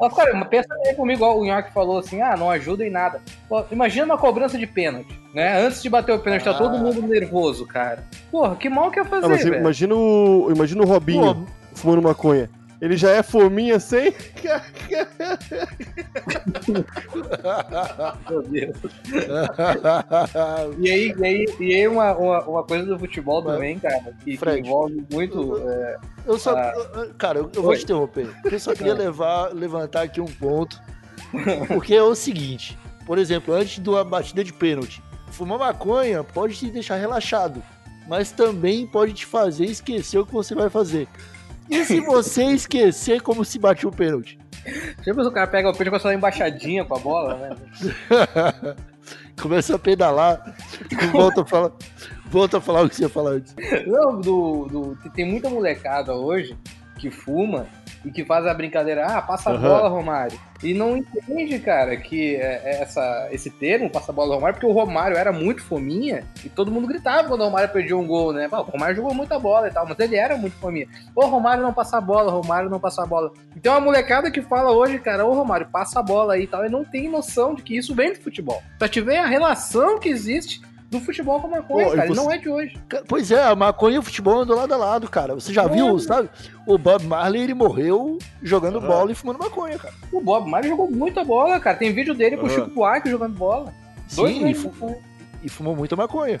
Mas, 0.00 0.12
cara, 0.14 0.44
pensa 0.46 0.68
aí 0.86 0.94
comigo, 0.94 1.18
igual 1.18 1.38
o 1.38 1.44
Nhoque 1.44 1.72
falou 1.72 1.98
assim, 1.98 2.20
ah, 2.20 2.36
não 2.36 2.50
ajuda 2.50 2.84
em 2.84 2.90
nada. 2.90 3.20
Pô, 3.48 3.62
imagina 3.70 4.04
uma 4.06 4.18
cobrança 4.18 4.58
de 4.58 4.66
pênalti, 4.66 5.16
né? 5.34 5.60
Antes 5.64 5.82
de 5.82 5.88
bater 5.88 6.12
o 6.12 6.18
pênalti, 6.18 6.44
tá 6.44 6.50
Ah. 6.50 6.54
todo 6.54 6.78
mundo 6.78 7.02
nervoso, 7.02 7.66
cara. 7.66 8.04
Porra, 8.30 8.56
que 8.56 8.68
mal 8.68 8.90
que 8.90 8.98
ia 8.98 9.04
fazer, 9.04 9.26
Ah, 9.26 9.28
mas 9.28 9.44
velho? 9.44 9.56
imagina 9.60 9.94
o, 9.94 10.48
imagina 10.50 10.82
o 10.82 10.86
Robinho 10.86 11.34
Pô, 11.34 11.46
fumando 11.74 12.02
maconha. 12.02 12.50
Ele 12.80 12.96
já 12.96 13.10
é 13.10 13.22
fominha 13.22 13.78
sem. 13.80 14.14
Meu 18.30 18.42
Deus. 18.42 18.76
E 20.78 20.90
aí, 20.90 21.14
e 21.16 21.24
aí, 21.24 21.46
e 21.60 21.74
aí 21.74 21.88
uma, 21.88 22.12
uma, 22.16 22.44
uma 22.44 22.62
coisa 22.64 22.84
do 22.86 22.98
futebol 22.98 23.42
Mano, 23.42 23.54
também, 23.54 23.78
cara, 23.78 24.14
que, 24.24 24.32
que 24.32 24.36
Fred. 24.36 24.60
envolve 24.66 25.04
muito. 25.10 25.58
é, 25.68 25.96
Eu 26.26 26.38
só. 26.38 26.56
Ah. 26.56 26.72
Cara, 27.16 27.38
eu, 27.38 27.50
eu 27.54 27.62
vou 27.62 27.76
te 27.76 27.84
interromper. 27.84 28.28
Eu 28.44 28.58
só 28.60 28.74
queria 28.74 28.94
levar, 28.94 29.54
levantar 29.54 30.02
aqui 30.02 30.20
um 30.20 30.26
ponto. 30.26 30.80
Porque 31.68 31.94
é 31.94 32.02
o 32.02 32.14
seguinte: 32.14 32.78
por 33.06 33.18
exemplo, 33.18 33.54
antes 33.54 33.82
de 33.82 33.88
uma 33.88 34.04
batida 34.04 34.42
de 34.42 34.52
pênalti, 34.52 35.02
fumar 35.30 35.58
maconha 35.58 36.22
pode 36.24 36.56
te 36.56 36.70
deixar 36.70 36.96
relaxado. 36.96 37.62
Mas 38.06 38.30
também 38.30 38.86
pode 38.86 39.14
te 39.14 39.24
fazer 39.24 39.64
esquecer 39.64 40.18
o 40.18 40.26
que 40.26 40.32
você 40.32 40.54
vai 40.54 40.68
fazer. 40.68 41.08
E 41.70 41.84
se 41.84 42.00
você 42.00 42.44
esquecer 42.44 43.22
como 43.22 43.44
se 43.44 43.58
batia 43.58 43.88
o 43.88 43.92
pênalti? 43.92 44.38
Tipo, 45.02 45.22
o 45.22 45.32
cara 45.32 45.46
pega 45.46 45.68
o 45.68 45.72
pênalti 45.72 45.88
e 45.88 45.90
começa 45.90 46.08
a 46.08 46.10
dar 46.10 46.16
embaixadinha 46.16 46.84
com 46.84 46.96
a 46.96 46.98
bola, 46.98 47.36
né? 47.36 47.56
Começa 49.40 49.74
a 49.74 49.78
pedalar 49.78 50.56
e 50.90 51.06
volta 51.08 51.42
a 51.42 51.44
falar. 51.44 51.72
Volta 52.26 52.58
a 52.58 52.60
falar 52.60 52.82
o 52.82 52.88
que 52.88 52.96
você 52.96 53.02
ia 53.02 53.08
falar 53.08 53.32
antes. 53.32 53.54
Não, 53.86 54.20
do, 54.20 54.66
do, 54.66 55.10
tem 55.10 55.24
muita 55.24 55.50
molecada 55.50 56.14
hoje 56.14 56.56
que 56.98 57.10
fuma 57.10 57.66
e 58.04 58.10
que 58.10 58.24
faz 58.24 58.46
a 58.46 58.52
brincadeira, 58.54 59.06
ah, 59.06 59.22
passa 59.22 59.50
a 59.50 59.54
Aham. 59.54 59.62
bola, 59.68 59.88
Romário. 59.88 60.38
E 60.62 60.72
não 60.72 60.96
entende, 60.96 61.58
cara, 61.58 61.96
que 61.96 62.36
é- 62.36 62.62
é 62.64 62.82
essa, 62.82 63.28
esse 63.32 63.50
termo, 63.50 63.90
passa 63.90 64.12
a 64.12 64.14
bola, 64.14 64.34
Romário, 64.34 64.54
porque 64.58 64.66
o 64.70 64.72
Romário 64.72 65.16
era 65.16 65.30
muito 65.32 65.62
fominha 65.62 66.24
e 66.44 66.48
todo 66.48 66.70
mundo 66.70 66.86
gritava 66.86 67.28
quando 67.28 67.42
o 67.42 67.44
Romário 67.44 67.68
perdia 67.72 67.96
um 67.96 68.06
gol, 68.06 68.32
né? 68.32 68.48
Pô, 68.48 68.58
o 68.58 68.62
Romário 68.62 68.96
jogou 68.96 69.12
muita 69.14 69.38
bola 69.38 69.68
e 69.68 69.70
tal, 69.70 69.86
mas 69.86 69.98
ele 69.98 70.16
era 70.16 70.36
muito 70.36 70.56
fominha. 70.56 70.86
Ô, 71.14 71.26
Romário 71.26 71.62
não 71.62 71.72
passa 71.72 71.98
a 71.98 72.00
bola, 72.00 72.30
Romário 72.32 72.70
não 72.70 72.80
passa 72.80 73.02
a 73.02 73.06
bola. 73.06 73.32
Então 73.56 73.74
a 73.74 73.80
molecada 73.80 74.30
que 74.30 74.40
fala 74.42 74.70
hoje, 74.72 74.98
cara, 74.98 75.24
ô, 75.26 75.32
Romário, 75.34 75.66
passa 75.70 76.00
a 76.00 76.02
bola 76.02 76.34
aí 76.34 76.44
e 76.44 76.46
tal, 76.46 76.64
e 76.64 76.70
não 76.70 76.84
tem 76.84 77.08
noção 77.10 77.54
de 77.54 77.62
que 77.62 77.76
isso 77.76 77.94
vem 77.94 78.12
do 78.12 78.20
futebol. 78.20 78.62
Pra 78.78 78.88
te 78.88 79.00
ver 79.00 79.18
a 79.18 79.26
relação 79.26 79.98
que 79.98 80.08
existe 80.08 80.60
do 80.98 81.04
futebol 81.04 81.40
com 81.40 81.46
a 81.48 81.50
maconha, 81.50 81.86
Pô, 81.86 81.92
e 81.92 81.96
cara. 81.96 82.08
Você- 82.08 82.14
não 82.20 82.30
é 82.32 82.38
de 82.38 82.48
hoje. 82.48 82.76
Pois 83.08 83.30
é, 83.30 83.42
a 83.42 83.54
maconha 83.54 83.96
e 83.96 83.98
o 83.98 84.02
futebol 84.02 84.40
andam 84.40 84.56
lado 84.56 84.74
a 84.74 84.76
lado, 84.76 85.08
cara. 85.08 85.34
Você 85.34 85.52
já 85.52 85.66
viu, 85.66 85.98
sabe? 85.98 86.28
O 86.66 86.78
Bob 86.78 87.04
Marley, 87.04 87.42
ele 87.42 87.54
morreu 87.54 88.18
jogando 88.42 88.78
Aham. 88.78 88.86
bola 88.86 89.12
e 89.12 89.14
fumando 89.14 89.38
maconha, 89.38 89.78
cara. 89.78 89.94
O 90.12 90.20
Bob 90.20 90.48
Marley 90.48 90.70
jogou 90.70 90.90
muita 90.90 91.22
bola, 91.24 91.58
cara. 91.60 91.76
Tem 91.76 91.92
vídeo 91.92 92.14
dele 92.14 92.36
com 92.36 92.46
o. 92.46 92.50
Chico 92.50 92.70
Buarque 92.70 93.10
jogando 93.10 93.34
bola. 93.36 93.72
Dois 94.14 94.34
Sim, 94.36 94.46
e, 94.48 94.52
de 94.52 94.58
maconha. 94.66 94.96
e 95.42 95.48
fumou 95.48 95.76
muita 95.76 95.96
maconha. 95.96 96.40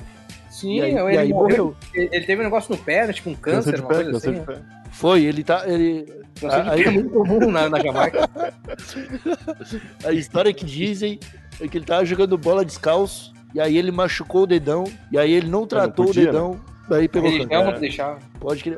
Sim, 0.50 0.76
e 0.76 0.82
aí, 0.82 0.90
ele 0.94 1.14
e 1.14 1.18
aí 1.18 1.28
morreu. 1.32 1.64
morreu. 1.64 1.76
Ele 1.92 2.08
ele 2.12 2.24
teve 2.26 2.40
um 2.40 2.44
negócio 2.44 2.70
no 2.74 2.80
pé, 2.80 3.06
né, 3.06 3.12
tipo 3.12 3.28
um 3.30 3.34
câncer, 3.34 3.72
Câncer 3.72 3.80
uma 3.84 3.88
pé, 3.88 3.94
coisa 4.04 4.16
assim. 4.18 4.44
pé. 4.44 4.58
Foi, 4.92 5.24
ele 5.24 5.42
tá. 5.42 5.64
Ele, 5.66 6.04
de 6.34 6.46
Aí- 6.46 6.82
é 6.84 6.90
muito 6.90 7.10
comum 7.10 7.50
na, 7.50 7.68
na 7.68 7.80
Jamaica. 7.80 8.30
a 10.04 10.12
história 10.12 10.52
que 10.52 10.64
dizem 10.64 11.18
é 11.60 11.66
que 11.68 11.78
ele 11.78 11.84
tava 11.84 12.04
jogando 12.04 12.36
bola 12.38 12.64
descalço, 12.64 13.32
e 13.54 13.60
aí 13.60 13.76
ele 13.78 13.90
machucou 13.92 14.42
o 14.42 14.46
dedão, 14.46 14.84
e 15.12 15.18
aí 15.18 15.32
ele 15.32 15.48
não 15.48 15.66
tratou 15.66 16.06
podia, 16.06 16.22
o 16.24 16.26
dedão, 16.26 16.60
daí 16.88 17.06
A 17.06 17.08
pegou 17.08 17.30
religião 17.30 17.48
câncer. 17.62 17.72
não 17.72 17.80
deixava. 17.80 18.18
Pode 18.40 18.62
que 18.62 18.76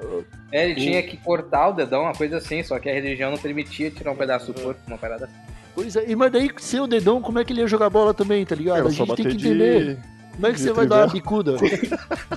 É, 0.52 0.64
ele 0.66 0.74
tinha 0.76 1.02
que 1.02 1.16
cortar 1.16 1.68
o 1.68 1.72
dedão, 1.72 2.02
uma 2.02 2.12
coisa 2.14 2.36
assim, 2.36 2.62
só 2.62 2.78
que 2.78 2.88
a 2.88 2.92
religião 2.94 3.30
não 3.30 3.38
permitia 3.38 3.90
tirar 3.90 4.12
um 4.12 4.16
pedaço 4.16 4.52
do 4.52 4.60
corpo, 4.60 4.80
uma 4.86 4.98
parada 4.98 5.24
assim. 5.24 5.34
Pois 5.74 5.96
é, 5.96 6.04
e 6.08 6.16
mas 6.16 6.32
daí 6.32 6.50
sem 6.58 6.80
o 6.80 6.86
dedão, 6.86 7.20
como 7.20 7.38
é 7.38 7.44
que 7.44 7.52
ele 7.52 7.60
ia 7.60 7.66
jogar 7.66 7.90
bola 7.90 8.14
também, 8.14 8.44
tá 8.46 8.54
ligado? 8.54 8.86
É, 8.86 8.88
a 8.88 8.90
só 8.90 9.04
gente 9.04 9.16
tem 9.16 9.26
que 9.28 9.36
entender. 9.36 9.96
de... 9.96 10.02
Como 10.32 10.46
é 10.46 10.50
que 10.52 10.56
de 10.56 10.62
você 10.64 10.72
vai 10.72 10.86
dar 10.86 11.06
uma 11.06 11.08
trivela. 11.08 11.12
bicuda? 11.12 11.56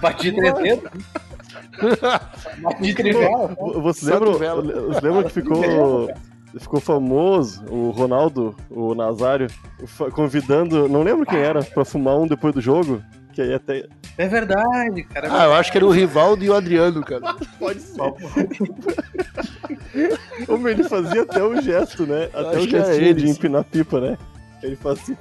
Bati 0.02 0.32
três 0.32 0.54
dedos. 0.56 0.92
Bati 2.62 2.94
trivela. 2.94 3.56
Você 3.82 4.06
Só 4.06 4.14
lembra, 4.14 4.30
trivela. 4.30 4.62
você 4.64 5.02
lembra 5.02 5.24
que 5.26 5.30
ficou, 5.32 6.12
ficou 6.58 6.80
famoso 6.80 7.64
o 7.70 7.92
Ronaldo, 7.92 8.56
o 8.70 8.96
Nazário, 8.96 9.48
convidando, 10.14 10.88
não 10.88 11.04
lembro 11.04 11.26
quem 11.26 11.40
era, 11.40 11.64
pra 11.64 11.86
fumar 11.86 12.18
um 12.18 12.28
depois 12.28 12.54
do 12.54 12.62
jogo? 12.62 13.04
Que 13.34 13.42
aí 13.42 13.54
até. 13.54 13.86
É 14.18 14.28
verdade, 14.28 15.04
cara. 15.04 15.28
é 15.28 15.32
Ah, 15.32 15.46
eu 15.46 15.54
acho 15.54 15.72
que 15.72 15.78
era 15.78 15.86
o 15.86 15.92
Rivaldo 15.92 16.44
e 16.44 16.50
o 16.50 16.56
Adriano, 16.56 17.02
cara. 17.04 17.36
Pode 17.60 17.80
ser. 17.82 18.00
Como 20.46 20.68
ele 20.68 20.84
fazia 20.84 21.22
até 21.22 21.44
o 21.44 21.62
gesto, 21.62 22.06
né? 22.06 22.30
Até 22.34 22.58
acho 22.58 22.60
o 22.60 22.70
gestinho 22.70 23.14
de 23.14 23.30
empinar 23.30 23.64
pipa, 23.64 24.02
né? 24.02 24.18
Ele 24.62 24.76
faz 24.76 25.00
assim. 25.00 25.16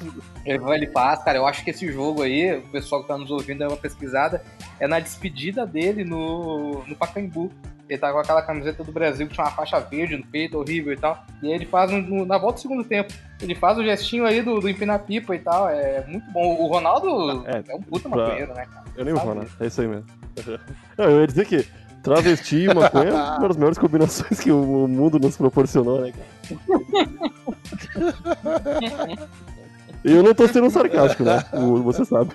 Ele 0.45 0.65
ele 0.73 0.87
faz, 0.89 1.23
cara. 1.23 1.39
Eu 1.39 1.47
acho 1.47 1.63
que 1.63 1.71
esse 1.71 1.91
jogo 1.93 2.23
aí, 2.23 2.59
o 2.59 2.69
pessoal 2.71 3.03
que 3.03 3.09
tá 3.09 3.17
nos 3.17 3.31
ouvindo 3.31 3.59
dá 3.59 3.69
uma 3.69 3.77
pesquisada, 3.77 4.43
é 4.81 4.89
na 4.89 4.99
despedida 4.99 5.65
dele 5.67 6.05
no, 6.05 6.83
no 6.87 6.97
Pacaembu. 6.97 7.53
Ele 7.89 7.99
tá 7.99 8.13
com 8.13 8.19
aquela 8.19 8.43
camiseta 8.43 8.85
do 8.85 8.93
Brasil 8.93 9.27
que 9.27 9.33
tinha 9.35 9.45
uma 9.47 9.51
faixa 9.53 9.81
verde 9.81 10.17
no 10.17 10.27
peito, 10.27 10.59
horrível 10.59 10.93
e 10.93 10.97
tal. 10.97 11.25
E 11.43 11.47
aí 11.49 11.55
ele 11.55 11.65
faz 11.67 11.91
um- 11.91 12.25
na 12.27 12.37
volta 12.37 12.57
do 12.59 12.61
segundo 12.61 12.85
tempo. 12.85 13.13
Ele 13.41 13.55
faz 13.55 13.79
o 13.79 13.83
gestinho 13.83 14.27
aí 14.27 14.43
do, 14.43 14.61
do 14.61 14.69
empinar 14.69 14.99
pipa 15.01 15.35
e 15.35 15.39
tal. 15.39 15.69
É 15.71 16.05
muito 16.07 16.31
bom. 16.31 16.55
O 16.61 16.67
Ronaldo 16.67 17.45
é, 17.47 17.63
É, 17.67 17.75
um 17.75 17.81
puta 17.81 18.09
pra- 18.09 18.19
maconheiro, 18.25 18.53
né, 18.55 18.67
cara? 18.67 18.85
Eu 18.97 19.05
nem 19.07 19.15
Sabe? 19.15 19.27
falar, 19.27 19.47
é 19.61 19.67
isso 19.67 19.81
aí 19.81 19.87
mesmo. 19.89 20.05
Eu 20.99 21.21
ia 21.21 21.27
dizer 21.27 21.47
que 21.47 21.67
travesti 22.03 22.65
e 22.65 22.75
maconha 22.75 23.09
é 23.11 23.13
uma 23.15 23.49
das 23.49 23.57
melhores 23.57 23.79
combinações 23.79 24.39
que 24.41 24.51
o 24.53 24.85
o 24.85 24.89
mundo 24.89 25.19
nos 25.19 25.37
proporcionou, 25.37 26.01
né, 26.03 26.13
cara? 26.13 26.29
Eu 30.05 30.23
não 30.23 30.35
tô 30.35 30.47
sendo 30.49 30.71
sarcástico, 30.71 31.25
né? 31.25 31.45
O- 31.55 31.83
Você 31.83 32.05
sabe. 32.05 32.31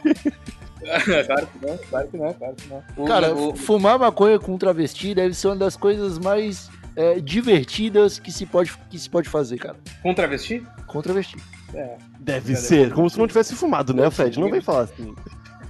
claro 1.26 1.48
que 1.48 1.66
não, 1.66 1.78
claro 1.90 2.08
que 2.10 2.18
não, 2.18 2.34
claro 2.34 2.56
que 2.56 2.68
não. 2.68 2.84
O- 2.98 3.06
Cara, 3.06 3.34
o- 3.34 3.56
fumar 3.56 3.98
maconha 3.98 4.38
com 4.40 4.58
travesti 4.58 5.16
deve 5.16 5.34
ser 5.34 5.48
uma 5.48 5.56
das 5.56 5.76
coisas 5.78 6.20
mais 6.20 6.70
é, 6.96 7.20
divertidas 7.20 8.20
que 8.20 8.32
se, 8.32 8.46
pode, 8.46 8.72
que 8.90 9.00
se 9.00 9.10
pode 9.10 9.28
fazer, 9.30 9.58
cara. 9.58 9.76
com 10.02 10.14
travesti? 10.14 10.62
Com 10.88 11.02
travesti. 11.02 11.38
É. 11.74 11.96
Deve 12.20 12.56
ser, 12.56 12.94
como 12.94 13.10
se 13.10 13.18
não 13.18 13.28
tivesse 13.28 13.56
fumado, 13.56 13.94
né, 13.94 14.12
Fred? 14.12 14.40
Não 14.40 14.52
vem 14.52 14.62
falar 14.62 14.82
assim. 14.82 15.16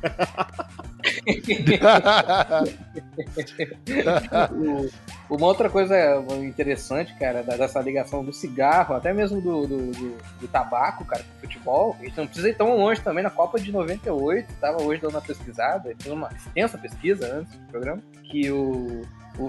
Uma 5.29 5.47
outra 5.47 5.69
coisa 5.69 5.95
interessante, 6.41 7.13
cara, 7.17 7.43
dessa 7.43 7.79
ligação 7.81 8.23
do 8.23 8.31
cigarro, 8.33 8.95
até 8.95 9.13
mesmo 9.13 9.41
do, 9.41 9.65
do, 9.65 9.77
do- 9.91 10.17
do 10.41 10.47
tabaco, 10.47 11.05
cara, 11.05 11.23
com 11.23 11.47
futebol, 11.47 11.95
a 11.99 12.03
gente 12.03 12.17
não 12.17 12.25
precisa 12.25 12.49
ir 12.49 12.55
tão 12.55 12.75
longe 12.77 13.01
também. 13.01 13.23
Na 13.23 13.29
Copa 13.29 13.59
de 13.59 13.71
98, 13.71 14.47
tava 14.59 14.81
hoje 14.83 15.01
dando 15.01 15.11
uma 15.15 15.21
pesquisada, 15.21 15.93
fiz 15.97 16.11
uma 16.11 16.29
extensa 16.35 16.77
pesquisa 16.77 17.35
antes 17.35 17.53
do 17.57 17.65
programa, 17.67 18.01
que 18.23 18.51
o, 18.51 19.01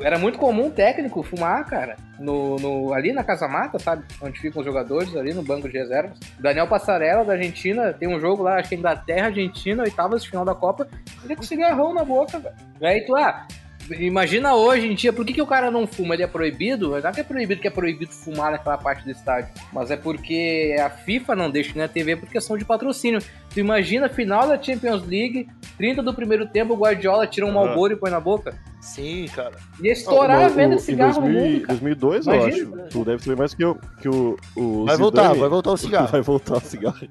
era 0.03 0.19
muito 0.19 0.39
comum 0.39 0.69
o 0.69 0.71
técnico 0.71 1.23
fumar, 1.23 1.65
cara, 1.67 1.97
no, 2.19 2.57
no- 2.57 2.95
ali 2.95 3.13
na 3.13 3.23
Casa 3.25 3.47
Mata, 3.47 3.79
sabe? 3.79 4.05
Onde 4.23 4.41
ficam 4.41 4.61
os 4.61 4.67
jogadores, 4.67 5.15
ali 5.17 5.35
no 5.35 5.43
banco 5.43 5.69
de 5.69 5.77
reservas. 5.77 6.19
Daniel 6.39 6.67
Passarella, 6.69 7.25
da 7.25 7.33
Argentina, 7.35 7.93
tem 7.93 8.09
um 8.09 8.19
jogo 8.21 8.43
lá, 8.43 8.57
acho 8.59 8.69
que 8.71 8.75
é 8.75 8.79
Inglaterra, 8.79 9.27
Argentina, 9.27 9.83
oitavas 9.83 10.23
de 10.23 10.31
final 10.31 10.45
da 10.45 10.55
Copa, 10.55 10.89
ele 11.25 11.37
cigarrão 11.45 11.95
na 11.95 12.05
boca, 12.05 12.39
velho. 12.39 12.55
Aí 12.83 13.01
tu, 13.03 13.15
ah, 13.17 13.47
Imagina 13.91 14.55
hoje 14.55 14.87
em 14.87 14.95
dia, 14.95 15.13
por 15.13 15.27
que, 15.27 15.35
que 15.35 15.43
o 15.43 15.47
cara 15.47 15.71
não 15.71 15.87
fuma? 15.87 16.15
Ele 16.15 16.23
é 16.23 16.27
proibido? 16.27 16.91
Não 16.91 16.97
é 16.97 17.13
que 17.13 17.21
é 17.21 17.25
proibido 17.25 17.61
que 17.61 17.69
é 17.69 17.71
proibido 17.71 18.13
fumar 18.13 18.51
naquela 18.51 18.79
parte 18.79 19.05
do 19.05 19.11
estádio, 19.11 19.51
mas 19.73 19.91
é 19.91 19.97
porque 19.97 20.75
a 20.81 20.89
FIFA 20.89 21.37
não 21.37 21.51
deixa 21.51 21.79
na 21.79 21.87
TV 21.87 22.17
por 22.17 22.29
questão 22.29 22.57
de 22.57 22.65
patrocínio. 22.65 23.21
Tu 23.55 23.61
imagina 23.61 24.09
final 24.09 24.49
da 24.49 24.61
Champions 24.61 25.07
League, 25.07 25.49
30 25.79 26.03
do 26.03 26.13
primeiro 26.13 26.45
tempo, 26.47 26.75
o 26.75 26.77
Guardiola 26.77 27.25
tira 27.27 27.47
um 27.47 27.51
Aham. 27.51 27.67
Malboro 27.67 27.93
e 27.93 27.97
põe 27.97 28.11
na 28.11 28.19
boca. 28.19 28.53
Sim, 28.81 29.27
cara. 29.35 29.53
Ia 29.81 29.93
estourar 29.93 30.43
a 30.43 30.49
Não, 30.49 30.55
venda 30.57 30.75
o- 30.75 30.79
de 30.79 30.83
cigarro 30.83 31.15
no 31.21 31.21
2000 31.23 31.41
mundo, 31.43 31.61
cara. 31.61 31.69
2002, 31.79 32.27
eu 32.27 32.35
Imagina. 32.35 32.83
acho. 32.83 32.89
Tu 32.91 33.05
deve 33.05 33.23
saber 33.23 33.37
mais 33.39 33.55
que 33.55 33.65
eu. 33.65 33.79
Que 34.03 34.09
o, 34.09 34.37
o 34.57 34.85
Vai 34.85 34.97
Zidane- 34.97 34.99
voltar, 34.99 35.35
vai 35.35 35.49
voltar 35.49 35.71
o 35.71 35.77
cigarro. 35.77 36.09
Vai 36.13 36.21
voltar 36.21 36.55
o 36.57 36.61
cigarro. 36.61 37.09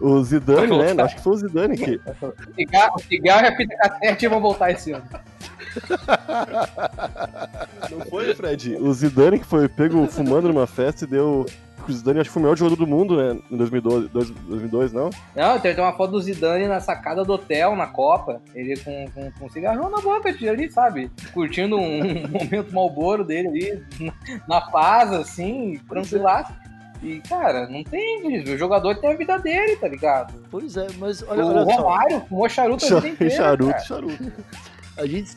o 0.00 0.22
Zidane, 0.24 0.78
né? 0.78 1.02
Acho 1.02 1.16
que 1.16 1.22
foi 1.22 1.32
o 1.32 1.36
Zidane 1.36 1.76
que. 1.76 2.00
Cigarro, 2.56 2.98
cigarro 3.06 3.44
e 3.44 3.48
a 3.48 3.56
fita 3.56 3.76
cassete 3.76 4.26
vão 4.28 4.40
voltar 4.40 4.70
esse 4.72 4.92
ano. 4.92 5.04
Não 7.90 8.00
foi, 8.06 8.34
Fred? 8.34 8.76
O 8.76 8.92
Zidane 8.92 9.38
que 9.38 9.46
foi 9.46 9.68
pego 9.68 10.06
fumando 10.06 10.48
numa 10.48 10.66
festa 10.66 11.04
e 11.04 11.08
deu. 11.08 11.46
O 11.88 11.92
Zidane 11.92 12.20
acho 12.20 12.30
que 12.30 12.34
foi 12.34 12.40
o 12.40 12.44
melhor 12.44 12.56
jogador 12.56 12.76
do 12.76 12.86
mundo, 12.86 13.16
né? 13.16 13.38
Em 13.50 13.56
2012, 13.56 14.08
dois- 14.08 14.30
2002, 14.30 14.92
não? 14.92 15.10
Não, 15.34 15.58
tem 15.58 15.74
tem 15.74 15.82
uma 15.82 15.92
foto 15.92 16.12
do 16.12 16.20
Zidane 16.20 16.66
na 16.68 16.80
sacada 16.80 17.24
do 17.24 17.32
hotel, 17.32 17.74
na 17.74 17.86
Copa. 17.86 18.40
Ele 18.54 18.76
com, 18.78 19.06
com, 19.14 19.30
com 19.32 19.46
um 19.46 19.50
cigarrão 19.50 19.90
na 19.90 20.00
boca, 20.00 20.32
tio, 20.32 20.50
ali, 20.50 20.70
sabe? 20.70 21.10
Curtindo 21.34 21.76
um, 21.76 22.00
um 22.24 22.28
momento 22.28 22.72
malboro 22.72 23.24
dele 23.24 23.48
ali, 23.48 24.12
na, 24.46 24.60
paz, 24.60 25.12
assim, 25.12 25.80
tranquilaço. 25.88 26.52
E, 27.02 27.20
cara, 27.20 27.68
não 27.68 27.82
tem, 27.82 28.42
o 28.42 28.56
jogador 28.56 28.94
tem 28.94 29.12
a 29.12 29.16
vida 29.16 29.36
dele, 29.38 29.74
tá 29.76 29.88
ligado? 29.88 30.34
Pois 30.48 30.76
é, 30.76 30.86
mas 30.98 31.24
olha, 31.26 31.44
o 31.44 31.48
olha. 31.48 31.74
Romário 31.74 32.20
fumou 32.28 32.48
charuto 32.48 32.84
a 32.84 33.00
vida 33.00 33.08
inteira, 33.08 33.34
charuto, 33.34 33.72
cara. 33.72 33.84
charuto. 33.84 34.32
A 34.96 35.06
gente. 35.06 35.32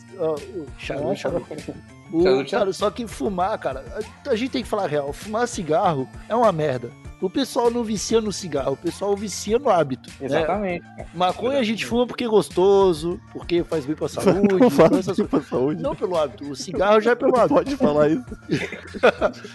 charuto, 0.77 1.15
charuto. 1.15 1.73
O- 2.11 2.45
cara, 2.49 2.71
só 2.71 2.89
que 2.91 3.05
fumar, 3.07 3.57
cara, 3.57 3.83
a, 4.25 4.29
a 4.29 4.35
gente 4.35 4.51
tem 4.51 4.63
que 4.63 4.69
falar 4.69 4.83
a 4.85 4.87
real. 4.87 5.11
Fumar 5.11 5.47
cigarro 5.47 6.07
é 6.29 6.35
uma 6.35 6.51
merda. 6.51 6.91
O 7.21 7.29
pessoal 7.29 7.71
não 7.71 7.83
vicia 7.83 8.19
no 8.21 8.31
cigarro, 8.31 8.73
o 8.73 8.77
pessoal 8.77 9.15
vicia 9.15 9.57
no 9.57 9.69
hábito. 9.69 10.09
né? 10.19 10.25
Exatamente. 10.27 10.85
cara. 10.85 11.07
Maconha 11.13 11.59
a 11.59 11.63
gente 11.63 11.85
fuma 11.85 12.05
porque 12.05 12.25
é 12.25 12.27
gostoso, 12.27 13.19
porque 13.31 13.63
faz 13.63 13.85
bem 13.85 13.95
pra 13.95 14.07
saúde. 14.09 14.53
Não 14.59 14.69
fala 14.69 14.99
essas 14.99 15.17
isso 15.17 15.27
pra 15.27 15.41
saúde. 15.41 15.81
Não 15.81 15.95
pelo 15.95 16.17
hábito, 16.17 16.51
o 16.51 16.55
cigarro 16.55 16.99
já 17.01 17.11
é 17.11 17.15
pelo 17.15 17.31
Não 17.31 17.39
hábito. 17.39 17.55
pode 17.55 17.75
falar 17.77 18.09
isso. 18.09 18.25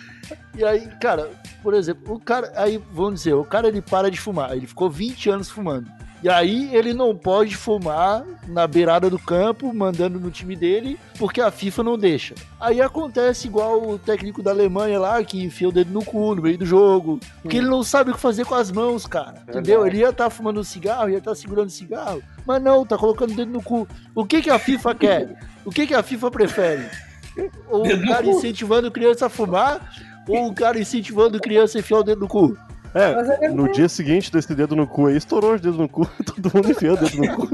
E 0.57 0.65
aí, 0.65 0.87
cara, 1.01 1.29
por 1.63 1.75
exemplo, 1.75 2.15
o 2.15 2.21
cara, 2.21 2.53
aí 2.57 2.81
vamos 2.93 3.15
dizer, 3.15 3.35
o 3.35 3.45
cara 3.45 3.67
ele 3.69 3.81
para 3.83 4.11
de 4.11 4.21
fumar, 4.21 4.53
ele 4.57 4.67
ficou 4.67 4.89
20 4.91 5.29
anos 5.31 5.49
fumando. 5.51 5.91
E 6.23 6.29
aí 6.29 6.75
ele 6.75 6.93
não 6.93 7.17
pode 7.17 7.57
fumar 7.57 8.25
na 8.47 8.67
beirada 8.67 9.09
do 9.09 9.19
campo, 9.19 9.73
mandando 9.73 10.21
no 10.21 10.31
time 10.31 10.55
dele, 10.55 10.99
porque 11.19 11.41
a 11.41 11.51
FIFA 11.51 11.83
não 11.83 11.97
deixa. 11.99 12.35
Aí 12.61 12.81
acontece 12.81 13.47
igual 13.47 13.89
o 13.89 13.99
técnico 13.99 14.43
da 14.43 14.51
Alemanha 14.51 14.99
lá, 14.99 15.23
que 15.25 15.43
enfia 15.43 15.69
o 15.69 15.73
dedo 15.73 15.91
no 15.93 16.05
cu 16.05 16.35
no 16.35 16.43
meio 16.43 16.59
do 16.59 16.67
jogo, 16.67 17.19
porque 17.41 17.57
ele 17.57 17.69
não 17.69 17.83
sabe 17.83 18.11
o 18.11 18.15
que 18.15 18.21
fazer 18.21 18.45
com 18.45 18.55
as 18.55 18.71
mãos, 18.71 19.07
cara. 19.07 19.43
Entendeu? 19.49 19.87
Ele 19.87 19.99
ia 19.99 20.11
estar 20.11 20.29
fumando 20.29 20.61
um 20.61 20.65
cigarro, 20.65 21.09
ia 21.09 21.19
estar 21.19 21.35
segurando 21.35 21.69
o 21.69 21.73
cigarro, 21.73 22.23
mas 22.45 22.63
não, 22.63 22.85
tá 22.85 22.99
colocando 22.99 23.33
o 23.33 23.37
dedo 23.37 23.51
no 23.51 23.63
cu. 23.63 23.89
O 24.15 24.27
que 24.27 24.43
que 24.43 24.51
a 24.51 24.59
FIFA 24.59 24.95
quer? 24.95 25.39
O 25.65 25.71
que 25.71 25.87
que 25.87 25.95
a 25.95 26.03
FIFA 26.03 26.31
prefere? 26.31 26.91
O 27.71 27.85
cara 28.09 28.27
incentivando 28.27 28.91
criança 28.91 29.27
a 29.27 29.29
fumar, 29.29 29.95
ou 30.29 30.49
o 30.49 30.55
cara 30.55 30.79
incentivando 30.81 31.41
criança 31.41 31.79
a 31.79 31.81
enfiar 31.81 31.99
o 31.99 32.03
dedo 32.03 32.21
no 32.21 32.29
cu? 32.29 32.59
É, 32.95 33.49
no 33.51 33.71
dia 33.71 33.89
seguinte 33.89 34.33
desse 34.33 34.55
dedo 34.55 34.75
no 34.75 34.87
cu 34.87 35.07
aí, 35.07 35.17
estourou 35.17 35.55
os 35.55 35.61
dedos 35.61 35.79
no 35.79 35.89
cu, 35.89 36.05
todo 36.27 36.51
mundo 36.55 36.71
enfiou 36.71 36.95
o 36.95 36.99
dedo 36.99 37.17
no 37.17 37.37
cu. 37.37 37.49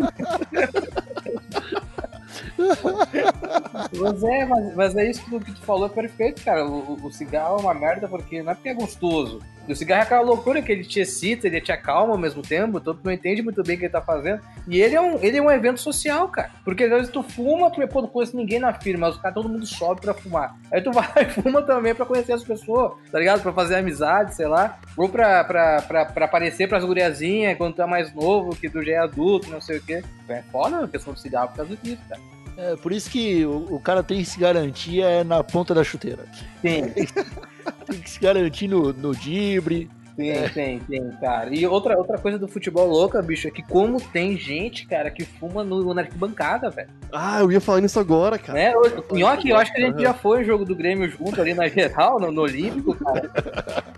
Mas 4.00 4.22
é, 4.24 4.44
mas, 4.46 4.74
mas 4.74 4.96
é 4.96 5.10
isso 5.10 5.22
que 5.24 5.30
tu, 5.30 5.40
que 5.40 5.52
tu 5.52 5.60
falou, 5.62 5.86
é 5.86 5.88
perfeito, 5.90 6.42
cara. 6.44 6.66
O- 6.66 6.98
o 7.02 7.12
cigarro 7.12 7.58
é 7.58 7.60
uma 7.60 7.74
merda 7.74 8.08
porque 8.08 8.42
não 8.42 8.52
é 8.52 8.54
porque 8.54 8.68
é 8.70 8.74
gostoso. 8.74 9.40
E 9.68 9.72
o 9.72 9.76
cigarro 9.76 10.02
é 10.02 10.04
aquela 10.04 10.22
loucura 10.22 10.62
que 10.62 10.70
ele 10.70 10.84
te 10.84 11.00
excita, 11.00 11.46
ele 11.46 11.60
te 11.60 11.72
acalma 11.72 12.12
ao 12.12 12.18
mesmo 12.18 12.42
tempo, 12.42 12.78
então 12.78 12.94
tu 12.94 13.00
não 13.04 13.12
entende 13.12 13.42
muito 13.42 13.62
bem 13.62 13.76
o 13.76 13.78
que 13.78 13.84
ele 13.86 13.92
tá 13.92 14.00
fazendo. 14.00 14.40
E 14.68 14.80
ele 14.80 14.94
é 14.94 15.00
um, 15.00 15.18
ele 15.22 15.38
é 15.38 15.42
um 15.42 15.50
evento 15.50 15.80
social, 15.80 16.28
cara. 16.28 16.50
Porque 16.64 16.84
às 16.84 16.90
vezes 16.90 17.08
tu 17.10 17.22
fuma, 17.22 17.70
tu 17.70 17.86
pô, 17.88 18.02
não 18.02 18.08
conhece 18.08 18.36
ninguém 18.36 18.58
na 18.58 18.72
firma, 18.72 19.08
mas 19.08 19.16
o 19.16 19.20
cara, 19.20 19.34
todo 19.34 19.48
mundo 19.48 19.66
sobe 19.66 20.00
pra 20.00 20.14
fumar. 20.14 20.56
Aí 20.72 20.80
tu 20.80 20.92
vai 20.94 21.08
e 21.22 21.42
fuma 21.42 21.62
também 21.62 21.94
pra 21.94 22.06
conhecer 22.06 22.32
as 22.32 22.44
pessoas, 22.44 22.92
tá 23.10 23.18
ligado? 23.18 23.42
Pra 23.42 23.52
fazer 23.52 23.76
amizade, 23.76 24.34
sei 24.34 24.46
lá. 24.46 24.78
Ou 24.96 25.08
pra, 25.08 25.44
pra, 25.44 25.82
pra, 25.82 26.04
pra 26.06 26.24
aparecer 26.24 26.68
pras 26.68 26.84
guriazinhas 26.84 27.56
quando 27.58 27.74
tu 27.74 27.82
é 27.82 27.86
mais 27.86 28.14
novo, 28.14 28.56
que 28.56 28.68
tu 28.68 28.82
já 28.82 28.92
é 28.92 28.98
adulto, 28.98 29.50
não 29.50 29.60
sei 29.60 29.78
o 29.78 29.82
quê. 29.82 30.02
É 30.28 30.42
foda 30.50 30.84
a 30.84 30.88
questão 30.88 31.12
do 31.12 31.18
cigarro 31.18 31.48
por 31.48 31.56
causa 31.58 31.76
disso, 31.82 32.02
cara. 32.08 32.20
É, 32.56 32.74
por 32.76 32.90
isso 32.90 33.10
que 33.10 33.44
o, 33.44 33.74
o 33.74 33.80
cara 33.80 34.02
tem 34.02 34.18
que 34.18 34.24
se 34.24 34.38
garantir 34.38 35.02
é 35.02 35.22
na 35.22 35.44
ponta 35.44 35.74
da 35.74 35.84
chuteira. 35.84 36.24
Tem, 36.62 36.84
Tem 37.86 38.00
que 38.00 38.10
se 38.10 38.20
garantir 38.20 38.68
no, 38.68 38.92
no 38.92 39.14
dibre. 39.14 39.88
tem, 40.16 40.48
tem, 40.48 40.78
tem, 40.80 41.10
cara. 41.20 41.54
E 41.54 41.66
outra, 41.66 41.96
outra 41.98 42.16
coisa 42.16 42.38
do 42.38 42.48
futebol 42.48 42.88
louca, 42.88 43.20
bicho, 43.20 43.46
é 43.46 43.50
que 43.50 43.62
como 43.62 44.00
tem 44.00 44.36
gente, 44.36 44.86
cara, 44.86 45.10
que 45.10 45.24
fuma 45.24 45.62
no, 45.62 45.92
na 45.92 46.02
arquibancada, 46.02 46.70
velho. 46.70 46.88
Ah, 47.12 47.40
eu 47.40 47.52
ia 47.52 47.60
falar 47.60 47.82
nisso 47.82 48.00
agora, 48.00 48.38
cara. 48.38 48.58
Né? 48.58 48.74
O 48.76 49.14
Nhoque, 49.14 49.50
eu 49.50 49.56
acho 49.58 49.72
que 49.72 49.82
a 49.82 49.86
gente 49.86 50.00
já 50.00 50.14
foi 50.14 50.40
em 50.40 50.44
jogo 50.44 50.64
do 50.64 50.74
Grêmio 50.74 51.08
junto 51.10 51.40
ali 51.40 51.52
na 51.52 51.68
geral, 51.68 52.18
no, 52.18 52.32
no 52.32 52.42
Olímpico, 52.42 52.94
cara. 52.94 53.30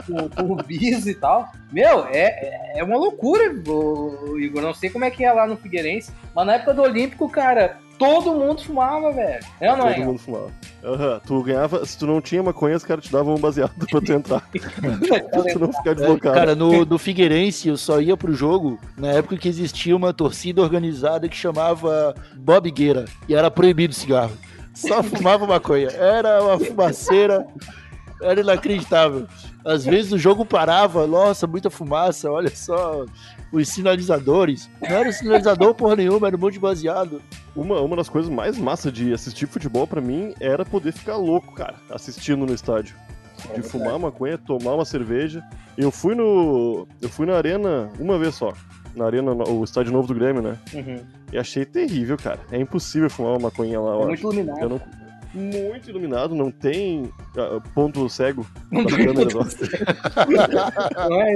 com, 0.07 0.29
com 0.29 0.53
o 0.53 0.57
Bis 0.57 1.07
e 1.07 1.15
tal. 1.15 1.53
Meu, 1.71 2.05
é, 2.07 2.79
é 2.79 2.83
uma 2.83 2.97
loucura, 2.97 3.45
Igor. 3.45 4.63
Não 4.63 4.75
sei 4.75 4.91
como 4.91 5.05
é 5.05 5.11
que 5.11 5.25
é 5.25 5.33
lá 5.33 5.47
no 5.47 5.57
Figueirense, 5.57 6.13
mas 6.35 6.47
na 6.47 6.55
época 6.55 6.75
do 6.75 6.83
Olímpico, 6.83 7.29
cara, 7.29 7.79
todo 7.99 8.35
mundo 8.35 8.63
fumava, 8.63 9.13
velho. 9.13 9.45
É 9.61 9.71
ou 9.71 9.77
não 9.77 9.85
Todo 9.87 9.95
é? 9.95 10.05
mundo 10.05 10.19
fumava. 10.19 10.51
Aham, 10.85 11.21
tu 11.27 11.43
ganhava, 11.43 11.85
se 11.85 11.99
tu 11.99 12.07
não 12.07 12.21
tinha 12.21 12.43
maconha, 12.43 12.77
os 12.77 12.85
caras 12.85 13.05
te 13.05 13.11
davam 13.13 13.35
um 13.35 13.39
baseado 13.39 13.73
pra 13.87 14.01
tu 14.01 14.13
entrar. 14.13 14.41
pra 14.41 15.43
tu 15.53 15.59
não 15.59 15.73
ficar 15.73 15.91
É, 15.91 15.95
deslocado. 15.95 16.35
cara, 16.35 16.55
no, 16.55 16.85
no 16.85 16.99
Figueirense 16.99 17.69
eu 17.69 17.77
só 17.77 18.01
ia 18.01 18.17
pro 18.17 18.33
jogo 18.33 18.79
na 18.97 19.09
época 19.09 19.37
que 19.37 19.49
existia 19.49 19.97
uma 19.97 20.13
torcida 20.13 20.63
organizada 20.63 21.29
que 21.29 21.37
chamava 21.37 22.15
Bob 22.37 22.71
Gueira. 22.71 23.05
E 23.29 23.35
era 23.35 23.51
proibido 23.51 23.93
cigarro. 23.95 24.33
Só 24.75 25.03
fumava 25.03 25.47
maconha. 25.47 25.89
Era 25.89 26.43
uma 26.43 26.59
fumaceira. 26.59 27.47
Era 28.23 28.41
inacreditável. 28.41 29.27
Às 29.65 29.85
vezes 29.85 30.13
o 30.13 30.19
jogo 30.19 30.45
parava, 30.45 31.07
nossa, 31.07 31.47
muita 31.47 31.69
fumaça, 31.71 32.31
olha 32.31 32.51
só. 32.55 33.05
Os 33.53 33.69
sinalizadores. 33.69 34.69
Não 34.81 34.89
era 34.97 35.11
sinalizador 35.13 35.75
porra 35.75 35.97
nenhuma, 35.97 36.27
era 36.27 36.37
um 36.37 36.41
monte 36.41 36.55
de 36.55 36.59
baseado. 36.61 37.21
Uma, 37.59 37.81
uma 37.81 37.97
das 37.97 38.09
coisas 38.09 38.31
mais 38.31 38.57
massas 38.57 38.93
de 38.93 39.13
assistir 39.13 39.49
futebol 39.49 39.85
pra 39.85 40.01
mim 40.01 40.33
era 40.39 40.65
poder 40.65 40.93
ficar 40.93 41.17
louco, 41.17 41.53
cara, 41.55 41.75
assistindo 41.91 42.47
no 42.47 42.55
estádio. 42.55 42.95
De 43.53 43.63
fumar 43.63 43.99
maconha, 43.99 44.39
tomar 44.39 44.75
uma 44.75 44.85
cerveja. 44.85 45.43
Eu 45.77 45.91
fui 45.91 46.15
no. 46.15 46.87
Eu 47.01 47.09
fui 47.09 47.27
na 47.27 47.37
arena 47.37 47.91
uma 47.99 48.17
vez 48.17 48.37
só. 48.37 48.53
Na 48.95 49.07
arena, 49.07 49.33
o 49.33 49.65
estádio 49.65 49.93
novo 49.93 50.07
do 50.09 50.15
Grêmio, 50.15 50.41
né? 50.41 50.57
Uhum. 50.73 51.01
E 51.33 51.39
achei 51.39 51.65
terrível, 51.65 52.17
cara. 52.17 52.39
É 52.51 52.59
impossível 52.59 53.11
fumar 53.11 53.33
uma 53.33 53.41
maconha 53.41 53.81
lá, 53.81 53.95
eu 53.95 54.03
É 54.03 54.07
muito 54.07 54.23
iluminado. 54.23 54.61
Eu 54.61 54.69
não... 54.69 54.81
Muito 55.35 55.91
iluminado, 55.91 56.35
não 56.35 56.51
tem 56.51 57.13
ah, 57.37 57.61
ponto 57.75 58.09
cego 58.09 58.47
Não 58.73 58.83
das 58.85 58.95
câmeras 58.95 59.35
lá. 59.35 59.47
É, 61.11 61.35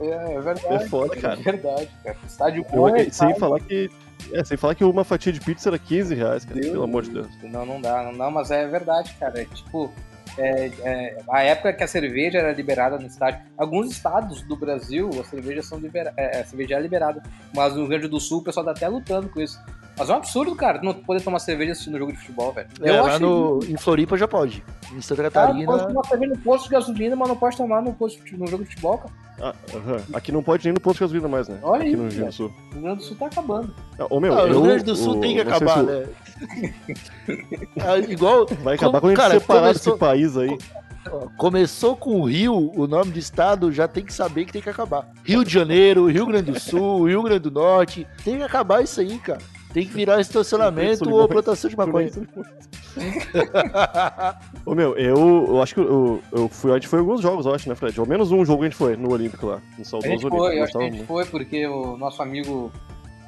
é, 0.00 0.34
é 0.34 0.40
verdade. 0.40 0.66
É 0.74 0.88
foda, 0.88 1.16
cara. 1.16 1.38
É 1.38 1.42
verdade, 1.42 1.88
cara. 2.02 2.16
Estádio 2.26 2.64
Eu- 2.72 2.76
bom 2.76 2.88
é 2.88 2.98
sem 3.00 3.08
estádio. 3.08 3.36
falar 3.36 3.60
que. 3.60 3.90
É, 4.32 4.44
sem 4.44 4.56
falar 4.56 4.74
que 4.74 4.84
uma 4.84 5.04
fatia 5.04 5.32
de 5.32 5.40
pizza 5.40 5.68
era 5.68 5.78
15 5.78 6.14
reais, 6.14 6.44
cara. 6.44 6.60
Pelo 6.60 6.82
amor 6.82 7.02
de 7.02 7.10
Deus. 7.10 7.28
Não, 7.42 7.64
não 7.64 7.80
dá, 7.80 8.02
não 8.02 8.16
dá, 8.16 8.30
mas 8.30 8.50
é 8.50 8.66
verdade, 8.66 9.14
cara. 9.18 9.40
É 9.40 9.44
tipo, 9.44 9.92
é, 10.36 10.66
é, 10.82 11.18
a 11.28 11.42
época 11.42 11.72
que 11.72 11.84
a 11.84 11.88
cerveja 11.88 12.38
era 12.38 12.52
liberada 12.52 12.98
no 12.98 13.06
estádio, 13.06 13.40
alguns 13.56 13.90
estados 13.90 14.42
do 14.42 14.56
Brasil, 14.56 15.10
a 15.20 15.24
cerveja 15.24 15.62
são 15.62 15.78
libera 15.78 16.12
é, 16.16 16.40
a 16.40 16.44
cerveja 16.44 16.76
é 16.76 16.80
liberada, 16.80 17.22
mas 17.54 17.72
no 17.72 17.80
Rio 17.80 17.88
Grande 17.88 18.08
do 18.08 18.18
Sul 18.18 18.40
o 18.40 18.42
pessoal 18.42 18.64
tá 18.64 18.72
até 18.72 18.88
lutando 18.88 19.28
com 19.28 19.40
isso. 19.40 19.58
Mas 19.96 20.10
é 20.10 20.12
um 20.12 20.16
absurdo, 20.16 20.54
cara, 20.56 20.80
não 20.82 20.92
poder 20.92 21.22
tomar 21.22 21.38
cerveja 21.38 21.72
assistindo 21.72 21.96
jogo 21.98 22.12
de 22.12 22.18
futebol, 22.18 22.52
velho. 22.52 22.66
É, 22.82 23.00
lá 23.00 23.18
no, 23.18 23.60
em 23.68 23.76
Floripa 23.76 24.16
já 24.18 24.26
pode. 24.26 24.64
Em 24.92 25.00
Santa 25.00 25.30
Cara, 25.30 25.46
Catarina. 25.48 25.66
pode 25.70 25.86
tomar 25.86 26.04
cerveja 26.04 26.32
no 26.34 26.38
posto 26.40 26.64
de 26.64 26.70
gasolina, 26.70 27.14
mas 27.16 27.28
não 27.28 27.36
pode 27.36 27.56
tomar 27.56 27.80
no, 27.80 27.92
posto, 27.92 28.20
no 28.36 28.46
jogo 28.48 28.64
de 28.64 28.70
futebol, 28.70 28.98
cara. 28.98 29.14
Ah, 29.40 29.54
aham. 29.74 30.00
Aqui 30.12 30.32
não 30.32 30.42
pode 30.42 30.64
nem 30.64 30.72
no 30.74 30.80
posto 30.80 30.96
de 30.96 31.00
gasolina 31.02 31.28
mais, 31.28 31.48
né? 31.48 31.58
Olha 31.62 31.82
Aqui 31.82 31.90
isso, 31.92 31.96
no 32.02 32.08
Rio 32.08 32.12
Grande 32.18 32.30
do. 32.30 32.32
Sul. 32.32 32.46
O 32.46 32.72
Rio 32.74 32.82
Grande 32.82 32.96
do 32.98 33.04
Sul 33.04 33.16
tá 33.16 33.26
acabando. 33.26 33.74
Ah, 33.98 34.06
Ô, 34.10 34.20
meu, 34.20 34.32
Ah, 34.34 34.42
o 34.42 34.46
Rio 34.46 34.54
eu- 34.54 34.62
Grande 34.62 34.84
do 34.84 34.96
Sul 34.96 35.16
o- 35.16 35.20
tem 35.20 35.34
que 35.34 35.40
acabar, 35.40 35.78
se 35.78 35.82
né? 35.84 36.06
Ah, 37.80 37.98
igual. 37.98 38.46
Vai 38.62 38.74
acabar 38.74 39.00
quando 39.00 39.12
a 39.12 39.16
cara, 39.16 39.32
gente 39.34 39.42
separar 39.42 39.60
começou- 39.62 39.92
desse 39.92 39.98
país 40.00 40.36
aí. 40.36 40.58
Começou 41.36 41.94
com 41.96 42.20
o 42.20 42.24
Rio, 42.24 42.72
o 42.74 42.86
nome 42.86 43.10
do 43.10 43.18
estado 43.18 43.70
já 43.70 43.86
tem 43.86 44.04
que 44.04 44.12
saber 44.12 44.46
que 44.46 44.52
tem 44.52 44.62
que 44.62 44.70
acabar. 44.70 45.06
Rio 45.22 45.44
de 45.44 45.52
Janeiro, 45.52 46.06
Rio 46.06 46.24
Grande 46.26 46.50
do 46.50 46.58
Sul, 46.58 47.06
Rio 47.08 47.22
Grande 47.22 47.40
do 47.40 47.50
Norte. 47.50 48.06
Tem 48.24 48.38
que 48.38 48.42
acabar 48.42 48.82
isso 48.82 49.00
aí, 49.00 49.18
cara. 49.18 49.38
Tem 49.74 49.86
que 49.86 49.92
virar 49.92 50.20
estacionamento 50.20 51.10
ou 51.10 51.28
plantação 51.28 51.68
de 51.68 51.76
maconha. 51.76 52.08
Ô, 54.64 54.74
meu, 54.74 54.96
eu, 54.96 55.46
eu 55.48 55.62
acho 55.62 55.74
que 55.74 55.80
eu, 55.80 56.22
eu 56.32 56.48
fui, 56.48 56.70
a 56.70 56.74
gente 56.74 56.88
foi 56.88 57.00
em 57.00 57.02
alguns 57.02 57.20
jogos, 57.20 57.44
eu 57.44 57.54
acho, 57.54 57.68
né, 57.68 57.74
Fred? 57.74 57.98
Ao 57.98 58.06
menos 58.06 58.30
um 58.30 58.44
jogo 58.44 58.62
a 58.62 58.66
gente 58.66 58.76
foi 58.76 58.96
no 58.96 59.10
Olímpico 59.12 59.46
lá, 59.46 59.60
no 59.76 59.82
A 59.82 59.84
Saudoso 59.84 60.12
gente 60.12 60.24
Olímpico. 60.26 60.44
foi, 60.46 60.58
eu 60.58 60.62
acho 60.64 60.72
que 60.72 60.78
a 60.78 60.82
gente 60.82 60.96
muito. 60.98 61.08
foi 61.08 61.24
porque 61.26 61.66
o 61.66 61.96
nosso 61.96 62.22
amigo, 62.22 62.70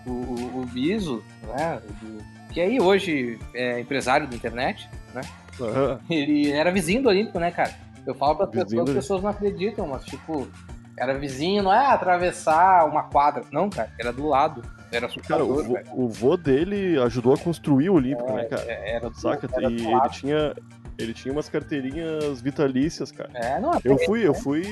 o, 0.07 0.11
o, 0.11 0.61
o 0.63 0.67
Biso, 0.67 1.23
né, 1.49 1.81
do- 2.01 2.37
que 2.55 2.61
aí 2.61 2.81
hoje 2.81 3.39
é 3.53 3.81
empresário 3.81 4.29
da 4.29 4.37
internet, 4.37 4.89
né, 5.13 5.23
Aham. 5.61 5.99
ele 6.09 6.51
era 6.53 6.71
vizinho 6.71 7.03
do 7.03 7.09
Olímpico, 7.09 7.39
né, 7.41 7.51
cara? 7.51 7.75
Eu 8.07 8.15
falo 8.15 8.37
para 8.37 8.47
pessoas, 8.47 8.89
as 8.89 8.95
pessoas 8.95 9.23
não 9.23 9.31
acreditam, 9.31 9.89
mas 9.89 10.05
tipo, 10.05 10.47
era 10.99 11.19
vizinho, 11.19 11.63
não 11.63 11.73
é 11.73 11.87
atravessar 11.87 12.85
uma 12.87 13.05
quadra, 13.05 13.43
não, 13.53 13.69
cara, 13.71 13.91
era 13.99 14.13
do 14.13 14.27
lado, 14.27 14.63
era 14.91 15.09
Cara, 15.29 15.45
o, 15.45 15.63
velho. 15.63 15.85
o 15.93 16.09
vô 16.09 16.37
dele 16.37 16.99
ajudou 17.03 17.35
a 17.35 17.39
construir 17.39 17.91
o 17.91 17.95
Olímpico, 17.95 18.33
né, 18.33 18.45
cara? 18.45 18.63
É, 18.67 18.93
Era 18.97 19.11
do, 19.11 19.19
Saca? 19.19 19.49
era 19.53 19.71
E 19.71 19.77
do 19.77 19.83
ele 19.83 19.93
lado. 19.95 20.11
tinha, 20.13 20.55
ele 20.97 21.13
tinha 21.13 21.33
umas 21.33 21.49
carteirinhas 21.49 22.41
vitalícias, 22.41 23.11
cara. 23.11 23.29
É, 23.35 23.61
não, 23.61 23.73
Eu 23.85 23.99
fui, 23.99 24.27
eu 24.27 24.33
fui, 24.33 24.63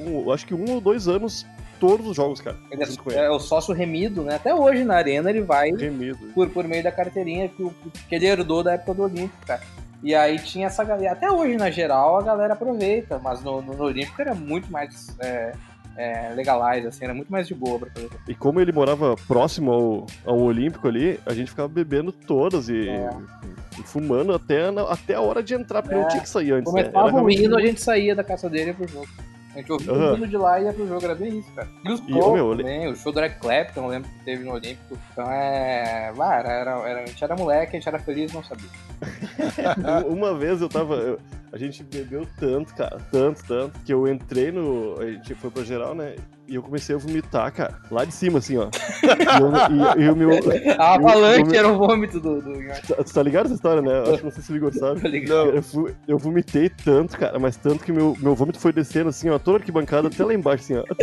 um, 0.00 0.32
acho 0.32 0.46
que 0.46 0.54
um 0.54 0.68
ou 0.72 0.80
dois 0.80 1.06
anos, 1.06 1.46
todos 1.78 2.06
os 2.08 2.16
jogos, 2.16 2.40
cara. 2.40 2.56
ele 2.70 2.82
é, 2.82 3.18
é 3.26 3.30
o 3.30 3.38
sócio 3.38 3.74
remido, 3.74 4.22
né? 4.24 4.36
Até 4.36 4.54
hoje 4.54 4.84
na 4.84 4.96
arena 4.96 5.28
ele 5.30 5.42
vai 5.42 5.70
Remido. 5.70 6.18
por, 6.34 6.48
por 6.48 6.64
meio 6.66 6.82
da 6.82 6.90
carteirinha 6.90 7.48
que, 7.48 7.70
que 8.08 8.14
ele 8.14 8.26
herdou 8.26 8.62
da 8.64 8.72
época 8.72 8.94
do 8.94 9.02
Olímpico, 9.02 9.46
cara. 9.46 9.60
E 10.02 10.14
aí 10.14 10.38
tinha 10.38 10.68
essa 10.68 10.82
galera. 10.82 11.12
Até 11.12 11.30
hoje, 11.30 11.56
na 11.56 11.70
geral, 11.70 12.16
a 12.18 12.22
galera 12.22 12.54
aproveita, 12.54 13.18
mas 13.18 13.42
no, 13.42 13.60
no, 13.60 13.74
no 13.74 13.84
Olímpico 13.84 14.20
era 14.22 14.34
muito 14.34 14.70
mais 14.72 15.14
é, 15.20 15.52
é, 15.98 16.32
legalize, 16.34 16.86
assim, 16.86 17.04
era 17.04 17.12
muito 17.12 17.30
mais 17.30 17.46
de 17.48 17.54
boa 17.54 17.78
pra 17.80 17.90
fazer. 17.90 18.08
E 18.28 18.34
como 18.34 18.60
ele 18.60 18.70
morava 18.72 19.16
próximo 19.26 19.72
ao, 19.72 20.06
ao 20.24 20.38
Olímpico 20.40 20.86
ali, 20.88 21.18
a 21.26 21.34
gente 21.34 21.50
ficava 21.50 21.68
bebendo 21.68 22.12
todas 22.12 22.68
e, 22.68 22.88
É. 22.88 23.10
e 23.78 23.82
fumando 23.82 24.32
até, 24.32 24.70
na- 24.70 24.82
até 24.90 25.14
a 25.14 25.20
hora 25.20 25.42
de 25.42 25.54
entrar, 25.54 25.82
porque 25.82 25.96
É. 25.96 26.00
não 26.00 26.08
tinha 26.08 26.22
que 26.22 26.28
sair 26.28 26.52
antes. 26.52 26.72
né? 26.72 26.80
Era 26.82 26.90
Começava 26.92 27.22
o 27.22 27.30
hino, 27.30 27.56
a 27.56 27.60
gente 27.60 27.82
saía 27.82 28.14
da 28.14 28.22
casa 28.24 28.48
dele 28.48 28.64
e 28.64 28.68
ia 28.68 28.74
pro 28.74 28.86
jogo. 28.88 29.08
A 29.54 29.60
gente 29.60 29.72
ouvia 29.72 29.90
Aham. 29.92 30.12
o 30.12 30.16
hino 30.18 30.26
de 30.28 30.36
lá 30.36 30.60
e 30.60 30.64
ia 30.66 30.72
pro 30.72 30.86
jogo, 30.86 31.04
era 31.04 31.14
bem 31.16 31.38
isso, 31.40 31.50
cara. 31.52 31.66
E 31.84 31.90
os 31.90 32.00
E, 32.06 32.12
shows 32.12 32.32
meu, 32.32 32.56
também, 32.56 32.86
o 32.86 32.94
show 32.94 33.10
do 33.12 33.18
Eric 33.18 33.40
Clapton, 33.40 33.80
eu 33.84 33.88
lembro 33.88 34.08
que 34.08 34.24
teve 34.24 34.44
no 34.44 34.52
Olímpico. 34.52 34.96
Então 35.12 35.24
é. 35.28 36.12
Ah, 36.16 36.34
era, 36.38 36.48
era, 36.86 37.00
a 37.02 37.06
gente 37.06 37.24
era 37.24 37.34
moleque, 37.34 37.76
a 37.76 37.80
gente 37.80 37.88
era 37.88 37.98
feliz, 37.98 38.32
não 38.32 38.44
sabia. 38.44 38.68
Um- 40.06 40.12
Uma 40.14 40.34
vez 40.34 40.60
eu 40.60 40.68
tava. 40.68 41.18
A 41.52 41.56
gente 41.58 41.82
bebeu 41.82 42.26
tanto, 42.38 42.74
cara, 42.74 42.98
tanto, 43.10 43.42
tanto, 43.46 43.78
que 43.84 43.92
eu 43.92 44.06
entrei 44.06 44.50
no. 44.52 44.96
A 45.00 45.06
gente 45.10 45.34
foi 45.34 45.50
pra 45.50 45.62
geral, 45.62 45.94
né? 45.94 46.14
E 46.46 46.54
eu 46.54 46.62
comecei 46.62 46.94
a 46.94 46.98
vomitar, 46.98 47.52
cara. 47.52 47.74
Lá 47.90 48.06
de 48.06 48.12
cima, 48.14 48.38
assim, 48.38 48.56
ó. 48.56 48.70
E, 49.02 49.98
eu- 49.98 50.02
e- 50.02 50.04
e 50.06 50.08
o 50.10 50.16
meu. 50.16 50.30
A 50.80 50.94
avalanche 50.94 51.54
era 51.54 51.68
o 51.68 51.76
vômito 51.76 52.18
do. 52.18 52.40
do... 52.40 52.52
Tá- 52.88 53.04
Tu 53.04 53.12
tá 53.12 53.22
ligado 53.22 53.46
essa 53.46 53.54
história, 53.54 53.82
né? 53.82 54.00
Acho 54.00 54.18
que 54.18 54.24
não 54.24 54.30
sei 54.30 54.42
se 54.42 54.52
o 54.52 54.56
Igor 54.56 54.72
sabe. 54.72 55.00
Ligado? 55.08 55.50
Eu, 55.50 55.94
eu 56.06 56.18
vomitei 56.18 56.70
tanto, 56.70 57.18
cara, 57.18 57.38
mas 57.38 57.56
tanto 57.56 57.84
que 57.84 57.92
meu, 57.92 58.16
meu 58.18 58.34
vômito 58.34 58.58
foi 58.58 58.72
descendo 58.72 59.10
assim, 59.10 59.28
ó, 59.28 59.38
toda 59.38 59.58
arquibancada 59.58 60.08
até 60.08 60.24
lá 60.24 60.32
embaixo, 60.32 60.64
assim, 60.64 60.76
ó. 60.76 60.84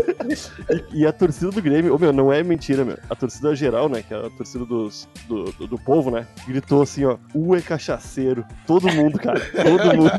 E, 0.92 1.02
e 1.02 1.06
a 1.08 1.12
torcida 1.14 1.52
do 1.52 1.62
Grêmio, 1.62 1.94
ô 1.94 2.00
meu, 2.00 2.12
não 2.12 2.34
é 2.34 2.42
mentira, 2.42 2.84
meu. 2.84 2.98
A 3.10 3.16
torcida 3.16 3.56
geral, 3.56 3.88
né, 3.88 4.02
que 4.02 4.12
é 4.14 4.18
a 4.18 4.30
torcida 4.32 4.66
dos, 4.66 5.08
do, 5.28 5.44
do, 5.52 5.68
do 5.68 5.78
povo, 5.78 6.10
né, 6.10 6.26
gritou 6.48 6.82
assim, 6.82 7.06
ó, 7.06 7.18
U 7.36 7.56
é 7.56 7.62
cachaceiro. 7.62 8.44
Todo 8.66 8.92
mundo, 8.92 9.20
cara, 9.20 9.40
todo 9.40 9.96
mundo. 9.96 10.12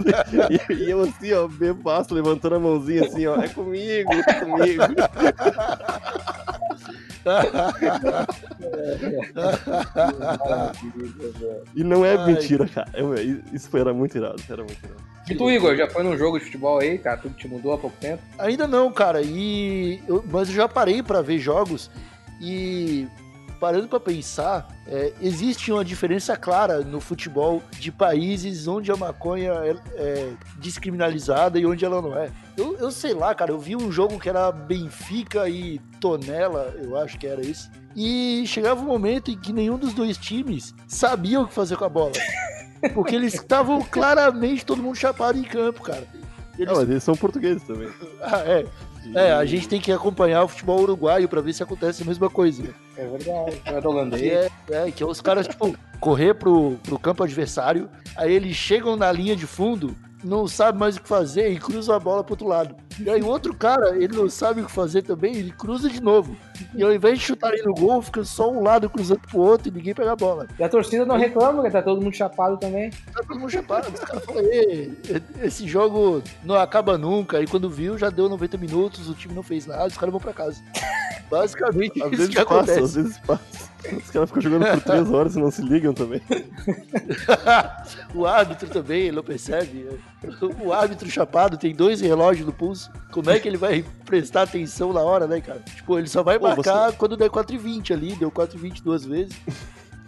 E, 0.71 0.73
e 0.75 0.91
eu 0.91 1.03
assim, 1.03 1.33
ó, 1.33 1.47
bebaço, 1.49 2.15
levantando 2.15 2.55
a 2.57 2.59
mãozinha 2.61 3.05
assim, 3.07 3.27
ó, 3.27 3.37
é 3.41 3.49
comigo, 3.49 4.11
é 4.13 4.35
comigo. 4.41 4.83
E 11.75 11.85
não 11.85 12.05
é 12.05 12.17
Ai. 12.17 12.27
mentira, 12.33 12.67
cara. 12.69 12.89
Isso 13.53 13.69
foi, 13.69 13.81
era 13.81 13.93
muito 13.93 14.17
irado, 14.17 14.43
era 14.49 14.63
muito 14.63 14.79
irado. 14.85 15.01
E 15.29 15.35
tu, 15.35 15.51
Igor, 15.51 15.75
já 15.77 15.89
foi 15.89 16.03
num 16.05 16.17
jogo 16.17 16.39
de 16.39 16.45
futebol 16.45 16.79
aí, 16.79 16.99
cara? 16.99 17.17
Tudo 17.17 17.35
te 17.35 17.49
mudou 17.49 17.73
há 17.73 17.79
pouco 17.79 17.97
tempo? 18.01 18.23
Ainda 18.39 18.67
não, 18.69 18.93
cara. 18.93 19.21
E 19.23 20.01
eu- 20.07 20.25
mas 20.31 20.49
eu 20.49 20.55
já 20.55 20.69
parei 20.69 21.03
pra 21.03 21.21
ver 21.21 21.39
jogos 21.39 21.91
e 22.41 23.09
parando 23.59 23.89
pra 23.89 23.99
pensar, 23.99 24.69
é, 24.87 25.13
existe 25.21 25.73
uma 25.73 25.85
diferença 25.85 26.37
clara 26.37 26.81
no 26.81 27.01
futebol 27.01 27.63
de 27.79 27.91
países 27.91 28.67
onde 28.69 28.91
a 28.91 28.97
maconha 28.97 29.53
é, 29.53 29.77
é 29.95 30.33
descriminalizada 30.59 31.59
e 31.59 31.67
onde 31.67 31.85
ela 31.85 32.01
não 32.01 32.17
é. 32.17 32.31
Eu, 32.57 32.77
eu 32.79 32.91
sei 32.91 33.15
lá, 33.15 33.35
cara, 33.35 33.53
eu 33.53 33.59
vi 33.59 33.77
um 33.77 33.91
jogo 33.91 34.19
que 34.19 34.29
era 34.29 34.51
Benfica 34.53 35.49
e 35.49 35.79
Tonela, 36.01 36.75
eu 36.79 36.97
acho 36.97 37.19
que 37.19 37.27
era 37.27 37.45
isso. 37.45 37.71
E 37.95 38.45
chegava 38.47 38.81
um 38.81 38.87
momento 38.87 39.31
em 39.31 39.39
que 39.39 39.53
nenhum 39.53 39.79
dos 39.79 39.95
dois 39.95 40.19
times 40.19 40.75
sabia 40.87 41.41
o 41.41 41.49
que 41.49 41.55
fazer 41.55 41.77
com 41.77 41.85
a 41.85 41.89
bola. 41.89 42.13
Porque 42.93 43.15
eles 43.15 43.35
estavam 43.35 43.83
claramente 43.83 44.65
todo 44.67 44.83
mundo 44.83 44.97
chapado 44.97 45.39
em 45.39 45.43
campo, 45.43 45.83
cara. 45.83 46.07
Eles... 46.59 46.73
Não, 46.73 46.81
mas 46.81 46.89
eles 46.89 47.03
são 47.03 47.15
portugueses 47.17 47.63
também. 47.63 47.89
Ah, 48.21 48.41
é. 48.41 48.67
É, 49.15 49.33
a 49.33 49.45
gente 49.45 49.69
tem 49.69 49.81
que 49.81 49.93
acompanhar 49.93 50.43
o 50.45 50.49
futebol 50.49 50.81
uruguaio 50.81 51.29
pra 51.29 51.41
ver 51.41 51.53
se 51.53 51.63
acontece 51.63 52.03
a 52.03 52.07
mesma 52.07 52.29
coisa. 52.29 52.63
né? 52.63 52.71
É 52.97 53.07
verdade. 53.07 53.63
É 53.65 53.81
do 53.81 53.89
holandês. 53.89 54.23
é, 54.23 54.51
é, 54.71 54.91
que 54.91 55.03
é 55.03 55.07
os 55.07 55.21
caras, 55.21 55.47
tipo, 55.47 55.77
correr 56.01 56.35
pro, 56.35 56.77
pro 56.83 56.99
campo 56.99 57.23
adversário, 57.23 57.89
aí 58.17 58.33
eles 58.33 58.57
chegam 58.57 58.97
na 58.97 59.11
linha 59.13 59.35
de 59.37 59.47
fundo, 59.47 59.97
não 60.25 60.49
sabe 60.49 60.79
mais 60.79 60.97
o 60.97 61.03
que 61.03 61.09
fazer 61.09 61.51
e 61.51 61.59
cruza 61.59 61.95
a 61.95 61.99
bola 61.99 62.25
pro 62.25 62.33
outro 62.33 62.47
lado. 62.47 62.75
E 62.99 63.09
aí 63.11 63.21
o 63.23 63.27
outro 63.27 63.55
cara, 63.55 63.97
ele 63.97 64.17
não 64.17 64.29
sabe 64.29 64.61
o 64.63 64.67
que 64.67 64.73
fazer 64.73 65.03
também, 65.03 65.37
ele 65.37 65.51
cruza 65.51 65.89
de 65.89 66.01
novo. 66.01 66.37
E 66.75 66.83
ao 66.83 66.93
invés 66.93 67.19
de 67.19 67.25
chutarem 67.25 67.63
no 67.65 67.75
gol, 67.75 68.01
fica 68.01 68.25
só 68.25 68.51
um 68.51 68.63
lado 68.63 68.89
cruzando 68.89 69.21
pro 69.21 69.41
outro 69.41 69.69
e 69.69 69.71
ninguém 69.71 69.95
pega 69.95 70.13
a 70.13 70.17
bola. 70.17 70.47
E 70.59 70.63
a 70.65 70.69
torcida 70.69 71.05
não 71.05 71.17
reclama, 71.17 71.55
porque 71.63 71.71
tá 71.71 71.83
todo 71.83 72.01
mundo 72.01 72.15
chapado 72.15 72.57
também. 72.57 72.91
Tá 72.91 73.23
todo 73.27 73.39
mundo 73.39 73.51
chapado. 73.51 73.93
Os 73.93 74.01
caras 74.01 74.25
falam, 74.25 74.43
"Ê, 74.45 74.91
esse 75.43 75.69
jogo 75.69 76.23
não 76.43 76.55
acaba 76.55 76.97
nunca. 76.97 77.39
Aí 77.39 77.47
quando 77.47 77.69
viu, 77.69 77.99
já 77.99 78.09
deu 78.09 78.29
90 78.29 78.57
minutos, 78.57 79.09
o 79.09 79.15
time 79.15 79.35
não 79.35 79.43
fez 79.43 79.67
nada, 79.67 79.87
os 79.87 79.97
caras 79.97 80.13
vão 80.13 80.21
pra 80.21 80.33
casa. 80.33 80.63
Basicamente, 81.31 82.03
Às 82.03 82.11
vezes 82.11 82.35
passa, 82.35 82.81
às 82.81 82.95
vezes 82.95 83.19
passa. 83.19 83.67
Os 83.93 84.11
caras 84.11 84.29
ficam 84.29 84.43
jogando 84.43 84.67
por 84.73 84.83
três 84.83 85.11
horas 85.11 85.37
e 85.37 85.39
não 85.39 85.51
se 85.51 85.63
ligam 85.63 85.93
também. 85.93 86.21
o 88.15 88.27
árbitro 88.27 88.69
também, 88.69 89.03
ele 89.03 89.17
não 89.17 89.23
percebe. 89.23 89.89
O 90.61 90.73
árbitro 90.73 91.09
chapado 91.09 91.57
tem 91.57 91.75
dois 91.75 92.01
relógios 92.01 92.47
no 92.47 92.53
pulso. 92.53 92.91
Como 93.13 93.31
é 93.31 93.39
que 93.39 93.47
ele 93.47 93.57
vai 93.57 93.85
prestar 94.05 94.43
atenção 94.43 94.93
na 94.93 95.01
hora, 95.01 95.27
né, 95.27 95.41
cara? 95.41 95.61
Tipo, 95.61 95.99
ele 95.99 96.09
só 96.09 96.23
vai 96.23 96.39
marcar 96.39 96.93
quando 96.93 97.17
der 97.17 97.31
4h20 97.31 97.93
ali, 97.93 98.15
deu 98.17 98.31
4h20 98.31 98.83
duas 98.83 99.05
vezes. 99.05 99.37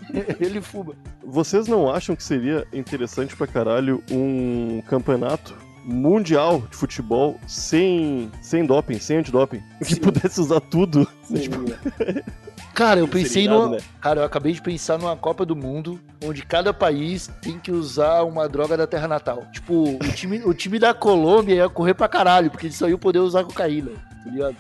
ele 0.41 0.61
fuma. 0.61 0.95
Vocês 1.23 1.69
não 1.69 1.91
acham 1.91 2.17
que 2.17 2.23
seria 2.23 2.67
interessante 2.73 3.37
pra 3.37 3.47
caralho 3.47 4.03
um 4.11 4.83
campeonato 4.87 5.55
mundial 5.89 6.63
de 6.71 6.77
futebol 6.77 7.41
sem, 7.47 8.31
sem 8.43 8.65
doping, 8.67 8.99
sem 9.01 9.19
antidoping? 9.19 9.63
Que 9.85 9.99
pudesse 9.99 10.41
usar 10.41 10.61
tudo. 10.61 11.09
Tipo, 11.35 11.59
Cara, 12.75 13.01
eu 13.01 13.09
pensei 13.09 13.49
no. 13.49 13.71
né? 13.71 13.79
Cara, 14.01 14.21
eu 14.21 14.25
acabei 14.25 14.53
de 14.53 14.63
pensar 14.63 14.99
numa 14.99 15.17
Copa 15.17 15.45
do 15.45 15.57
Mundo 15.57 15.99
onde 16.25 16.45
cada 16.45 16.73
país 16.73 17.29
tem 17.43 17.59
que 17.59 17.73
usar 17.73 18.23
uma 18.23 18.49
droga 18.49 18.77
da 18.77 18.87
terra 18.87 19.09
natal. 19.09 19.45
Tipo, 19.53 19.97
o 19.97 20.13
time, 20.15 20.43
o 20.45 20.55
time 20.55 20.79
da 20.79 20.95
Colômbia 20.95 21.55
ia 21.57 21.69
correr 21.69 21.95
pra 21.95 22.07
caralho, 22.07 22.51
porque 22.53 22.67
eles 22.67 22.77
só 22.77 22.89
iam 22.89 22.99
poder 22.99 23.19
usar 23.19 23.43
cocaína. 23.43 23.91
Tá 24.25 24.31
ligado? 24.31 24.57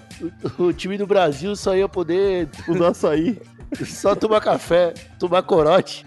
O, 0.58 0.62
o 0.64 0.72
time 0.72 0.98
do 0.98 1.06
Brasil 1.06 1.54
só 1.54 1.76
ia 1.76 1.88
poder 1.88 2.48
usar 2.66 2.88
açaí. 2.88 3.40
só 3.86 4.16
tomar 4.16 4.40
café, 4.40 4.94
tomar 5.18 5.42
corote. 5.42 6.04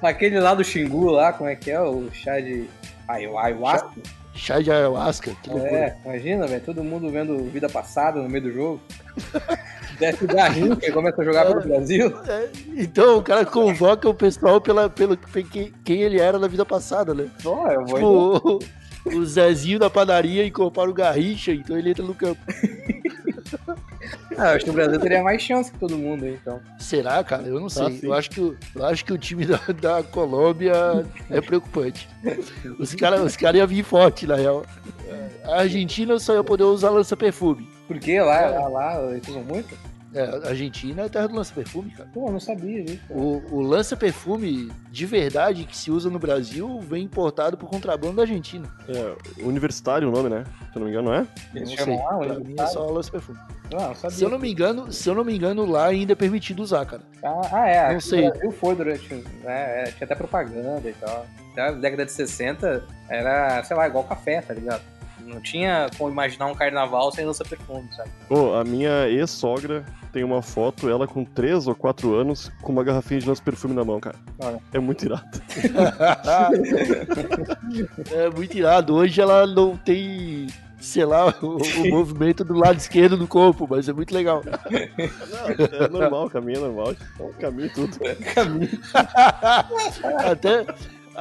Aquele 0.00 0.40
lá 0.40 0.54
do 0.54 0.64
Xingu 0.64 1.10
lá, 1.10 1.32
como 1.34 1.50
é 1.50 1.54
que 1.56 1.70
é? 1.70 1.80
O 1.80 2.08
chá 2.14 2.40
de 2.40 2.66
ayahuasca? 3.12 3.90
Chá 4.34 4.60
de 4.60 4.70
ayahuasca, 4.70 5.32
que 5.42 5.50
loucura. 5.50 5.70
É, 5.70 5.96
imagina, 6.04 6.46
velho, 6.46 6.62
todo 6.64 6.84
mundo 6.84 7.10
vendo 7.10 7.36
vida 7.44 7.68
passada 7.68 8.22
no 8.22 8.28
meio 8.28 8.44
do 8.44 8.52
jogo. 8.52 8.80
Desce 9.98 10.26
dar 10.26 10.48
rinca, 10.48 10.90
começa 10.92 11.20
a 11.20 11.24
jogar 11.24 11.46
pelo 11.46 11.60
Brasil. 11.60 12.12
É, 12.26 12.48
então 12.74 13.18
o 13.18 13.22
cara 13.22 13.44
convoca 13.44 14.08
o 14.08 14.14
pessoal 14.14 14.58
pela, 14.60 14.88
pelo 14.88 15.16
quem, 15.16 15.72
quem 15.84 16.02
ele 16.02 16.18
era 16.18 16.38
na 16.38 16.48
vida 16.48 16.64
passada, 16.64 17.12
né? 17.12 17.28
Ó, 17.44 17.68
eu 17.68 17.84
vou 17.84 18.40
Tipo, 18.40 19.18
o, 19.18 19.26
Zezinho 19.26 19.78
da 19.78 19.90
padaria 19.90 20.46
incorpora 20.46 20.90
o 20.90 20.94
Garrincha, 20.94 21.52
então 21.52 21.76
ele 21.76 21.90
entra 21.90 22.04
no 22.04 22.14
campo. 22.14 22.40
Ah, 24.38 24.52
acho 24.52 24.64
que 24.64 24.70
o 24.70 24.74
Brasil 24.74 24.98
teria 25.00 25.22
mais 25.22 25.42
chance 25.42 25.70
que 25.70 25.78
todo 25.78 25.96
mundo 25.98 26.26
então. 26.26 26.60
Será, 26.78 27.22
cara? 27.22 27.42
Eu 27.42 27.60
não 27.60 27.68
sei. 27.68 27.90
sim. 27.92 28.06
eu, 28.06 28.12
acho 28.14 28.30
que, 28.30 28.40
o- 28.40 28.56
eu 28.74 28.84
acho 28.86 29.04
que 29.04 29.12
o 29.12 29.18
time 29.18 29.44
da, 29.46 29.58
da 29.80 30.02
Colômbia 30.02 30.72
é 31.30 31.40
preocupante. 31.40 32.08
Os 32.78 32.94
caras 32.94 33.20
os 33.20 33.36
cara 33.36 33.56
iam 33.58 33.66
vir 33.66 33.84
forte, 33.84 34.26
na 34.26 34.36
real. 34.36 34.64
A 35.44 35.60
Argentina 35.60 36.18
só 36.18 36.34
ia 36.34 36.44
poder 36.44 36.64
usar 36.64 36.90
lança-perfume. 36.90 37.68
Porque 37.88 38.20
lá, 38.20 38.46
lá, 38.50 38.68
lá, 38.68 39.10
eles 39.12 39.26
usam 39.28 39.42
muito? 39.42 39.74
É, 40.12 40.22
a 40.22 40.48
Argentina 40.48 41.02
é 41.02 41.04
a 41.06 41.08
terra 41.08 41.28
do 41.28 41.36
lança-perfume, 41.36 41.90
cara. 41.92 42.08
Pô, 42.12 42.26
eu 42.26 42.32
não 42.32 42.40
sabia 42.40 42.82
disso. 42.82 43.00
O, 43.08 43.42
o 43.52 43.60
lança-perfume 43.60 44.72
de 44.90 45.06
verdade 45.06 45.64
que 45.64 45.76
se 45.76 45.90
usa 45.90 46.10
no 46.10 46.18
Brasil 46.18 46.80
vem 46.80 47.04
importado 47.04 47.56
por 47.56 47.68
contrabando 47.68 48.16
da 48.16 48.22
Argentina. 48.22 48.68
É, 48.88 49.42
universitário 49.44 50.08
o 50.08 50.10
nome, 50.12 50.28
né? 50.28 50.44
Se 50.72 50.78
eu 50.78 50.80
não 50.80 50.86
me 50.86 50.90
engano, 50.92 51.10
não 51.10 51.14
é? 51.14 51.26
Eles 51.54 51.70
não 51.70 51.76
chamam 51.76 51.96
sei. 51.96 52.04
lá, 52.04 52.18
Pra 52.18 52.38
o 52.38 52.44
mim 52.44 52.54
é 52.58 52.66
só 52.66 52.86
lança-perfume. 52.86 53.38
Não, 53.70 53.78
não 53.78 53.94
sabia. 53.94 54.16
Se 54.16 54.24
eu 54.24 54.28
não 54.28 54.38
me 54.38 54.50
engano, 54.50 54.92
se 54.92 55.08
eu 55.08 55.14
não 55.14 55.24
me 55.24 55.34
engano, 55.34 55.64
lá 55.64 55.86
ainda 55.86 56.12
é 56.12 56.16
permitido 56.16 56.60
usar, 56.60 56.84
cara. 56.86 57.02
Ah, 57.22 57.40
ah, 57.52 57.68
é. 57.68 57.82
Não 57.90 57.96
aqui 57.96 58.04
sei. 58.04 58.30
Brasil 58.30 58.50
foi 58.50 58.74
durante. 58.74 59.14
Né, 59.14 59.24
é, 59.44 59.84
tinha 59.96 60.04
até 60.06 60.14
propaganda 60.16 60.88
e 60.88 60.92
tal. 60.94 61.26
Até 61.52 61.70
na 61.70 61.72
década 61.72 62.04
de 62.04 62.12
60 62.12 62.84
era, 63.08 63.62
sei 63.62 63.76
lá, 63.76 63.86
igual 63.86 64.02
café, 64.04 64.40
tá 64.40 64.54
ligado? 64.54 64.82
Não 65.26 65.40
tinha 65.40 65.88
como 65.96 66.10
imaginar 66.10 66.46
um 66.46 66.54
carnaval 66.54 67.12
sem 67.12 67.24
lança 67.24 67.44
perfume, 67.44 67.88
sabe? 67.94 68.10
Pô, 68.28 68.54
a 68.54 68.64
minha 68.64 69.08
ex-sogra 69.08 69.84
tem 70.12 70.24
uma 70.24 70.42
foto, 70.42 70.88
ela 70.88 71.06
com 71.06 71.24
3 71.24 71.68
ou 71.68 71.74
4 71.74 72.14
anos, 72.14 72.50
com 72.62 72.72
uma 72.72 72.82
garrafinha 72.82 73.20
de 73.20 73.26
nosso 73.26 73.42
perfume 73.42 73.74
na 73.74 73.84
mão, 73.84 74.00
cara. 74.00 74.16
Olha. 74.38 74.58
É 74.72 74.78
muito 74.78 75.04
irado. 75.04 75.24
é 78.12 78.30
muito 78.30 78.56
irado. 78.56 78.94
Hoje 78.94 79.20
ela 79.20 79.46
não 79.46 79.76
tem, 79.76 80.46
sei 80.80 81.04
lá, 81.04 81.32
o, 81.40 81.58
o 81.58 81.86
movimento 81.90 82.42
do 82.44 82.54
lado 82.54 82.78
esquerdo 82.78 83.16
do 83.16 83.28
corpo, 83.28 83.68
mas 83.70 83.88
é 83.88 83.92
muito 83.92 84.12
legal. 84.12 84.42
Não, 84.44 85.84
é 85.84 85.88
normal, 85.88 86.28
caminho 86.28 86.58
é 86.58 86.62
normal. 86.62 86.96
É 87.20 87.28
caminho 87.40 87.66
e 87.66 87.70
tudo. 87.70 87.96
até, 90.26 90.66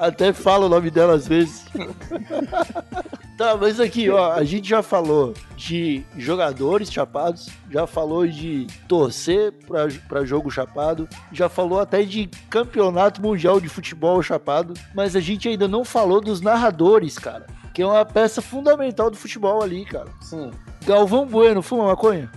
até 0.08 0.34
fala 0.34 0.66
o 0.66 0.70
nome 0.70 0.90
dela 0.90 1.14
às 1.14 1.28
vezes. 1.28 1.66
tá, 3.38 3.56
mas 3.58 3.80
aqui, 3.80 4.10
ó, 4.10 4.34
a 4.34 4.44
gente 4.44 4.68
já 4.70 4.82
falou 4.82 5.34
de 5.56 6.04
jogadores 6.18 6.92
chapados, 6.92 7.50
já 7.70 7.86
falou 7.88 8.28
de 8.28 8.68
torcer 8.88 9.54
pra, 9.68 9.88
pra 10.08 10.26
jogo 10.26 10.50
chapado, 10.50 11.08
já 11.32 11.48
falou 11.50 11.80
até 11.80 12.04
de 12.04 12.28
campeonato 12.50 13.22
mundial 13.22 13.60
de 13.60 13.70
futebol 13.70 14.22
chapado, 14.22 14.74
mas 14.94 15.16
a 15.16 15.20
gente 15.20 15.48
ainda 15.48 15.68
não 15.68 15.84
falou 15.86 16.22
dos 16.22 16.42
narradores, 16.42 17.18
cara. 17.18 17.46
Que 17.74 17.82
é 17.82 17.86
uma 17.86 18.04
peça 18.04 18.42
fundamental 18.42 19.10
do 19.10 19.16
futebol 19.18 19.62
ali, 19.62 19.86
cara. 19.86 20.10
Sim. 20.22 20.52
Galvão 20.86 21.26
Bueno, 21.26 21.62
fuma 21.62 21.86
maconha? 21.88 22.30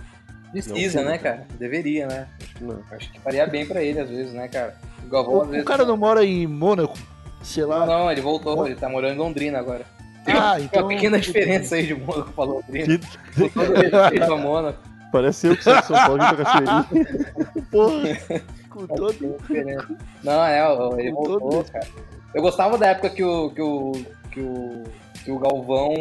Precisa, 0.51 1.01
Não, 1.01 1.09
né, 1.09 1.17
cara? 1.17 1.47
Deveria, 1.57 2.05
né? 2.05 2.27
Acho 2.39 2.53
que 2.53 2.63
não. 2.63 2.79
Acho 2.91 3.11
que 3.11 3.19
faria 3.19 3.47
bem 3.47 3.65
pra 3.65 3.81
ele, 3.81 3.99
às 3.99 4.07
vezes, 4.07 4.31
né, 4.33 4.47
cara? 4.47 4.77
O 5.03 5.09
Galvão, 5.09 5.33
O, 5.33 5.41
às 5.41 5.47
vezes. 5.49 5.63
o 5.63 5.65
cara 5.65 5.83
não 5.83 5.97
mora 5.97 6.23
em 6.23 6.45
Mônaco? 6.45 6.95
Sei 7.43 7.63
Não, 7.63 7.69
lá. 7.69 7.85
não, 7.85 8.11
ele 8.11 8.21
voltou, 8.21 8.65
ele 8.65 8.75
tá 8.75 8.87
morando 8.89 9.13
em 9.13 9.17
Londrina 9.17 9.59
agora. 9.59 9.85
Tem 10.25 10.33
Ah, 10.35 10.53
uma 10.53 10.59
então- 10.61 10.87
pequena 10.87 11.19
diferença 11.19 11.75
aí 11.75 11.85
de 11.85 11.93
Mônaco 11.95 12.31
pra 12.31 12.43
Londrina. 12.45 12.97
Que- 12.97 13.07
Com 13.41 13.49
todo 13.49 13.73
respeito 13.73 14.33
a 14.33 14.37
Mônaco. 14.37 14.79
Parece 15.11 15.47
eu 15.47 15.55
que 15.57 15.63
sou 15.63 15.75
de 15.75 15.85
São 15.85 15.95
Paulo 15.97 16.23
e 16.23 16.35
pra 16.35 16.45
Cachoeirinha. 16.45 16.87
Porra, 17.69 18.41
com 18.69 18.87
todo. 18.87 19.13
Tem 19.13 19.31
diferença. 19.37 19.87
Não, 20.23 20.43
é, 20.45 20.99
ele 20.99 21.11
Com 21.11 21.23
todo 21.23 21.39
voltou, 21.39 21.63
cara. 21.65 21.87
Eu 22.33 22.41
gostava 22.41 22.77
da 22.79 22.87
época 22.87 23.09
que 23.11 23.23
o, 23.23 23.49
que 23.51 23.61
o, 23.61 23.91
que 24.31 24.39
o, 24.39 24.83
que 25.23 25.31
o 25.31 25.39
Galvão 25.39 25.93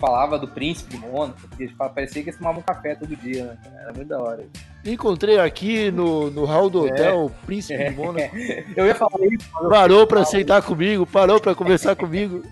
falava 0.00 0.38
do 0.38 0.48
príncipe 0.48 0.96
de 0.96 1.06
Mônaco, 1.06 1.38
porque 1.48 1.68
parecia 1.76 2.22
que 2.22 2.30
eles 2.30 2.38
tomavam 2.38 2.62
café 2.62 2.94
todo 2.94 3.14
dia, 3.16 3.44
né? 3.44 3.56
Era 3.82 3.92
muito 3.92 4.08
da 4.08 4.18
hora. 4.20 4.44
Encontrei 4.84 5.38
aqui 5.38 5.90
no, 5.90 6.30
no 6.30 6.44
hall 6.44 6.70
do 6.70 6.84
hotel 6.84 7.26
o 7.26 7.30
príncipe 7.44 7.76
de 7.84 7.90
Mônaco. 7.90 8.34
Eu 8.76 8.86
ia 8.86 8.94
falar 8.94 9.18
isso, 9.30 9.48
Parou 9.68 10.06
pra 10.06 10.24
sentar 10.24 10.62
comigo, 10.62 11.04
parou 11.06 11.40
pra 11.40 11.54
conversar 11.54 11.94
comigo. 11.96 12.42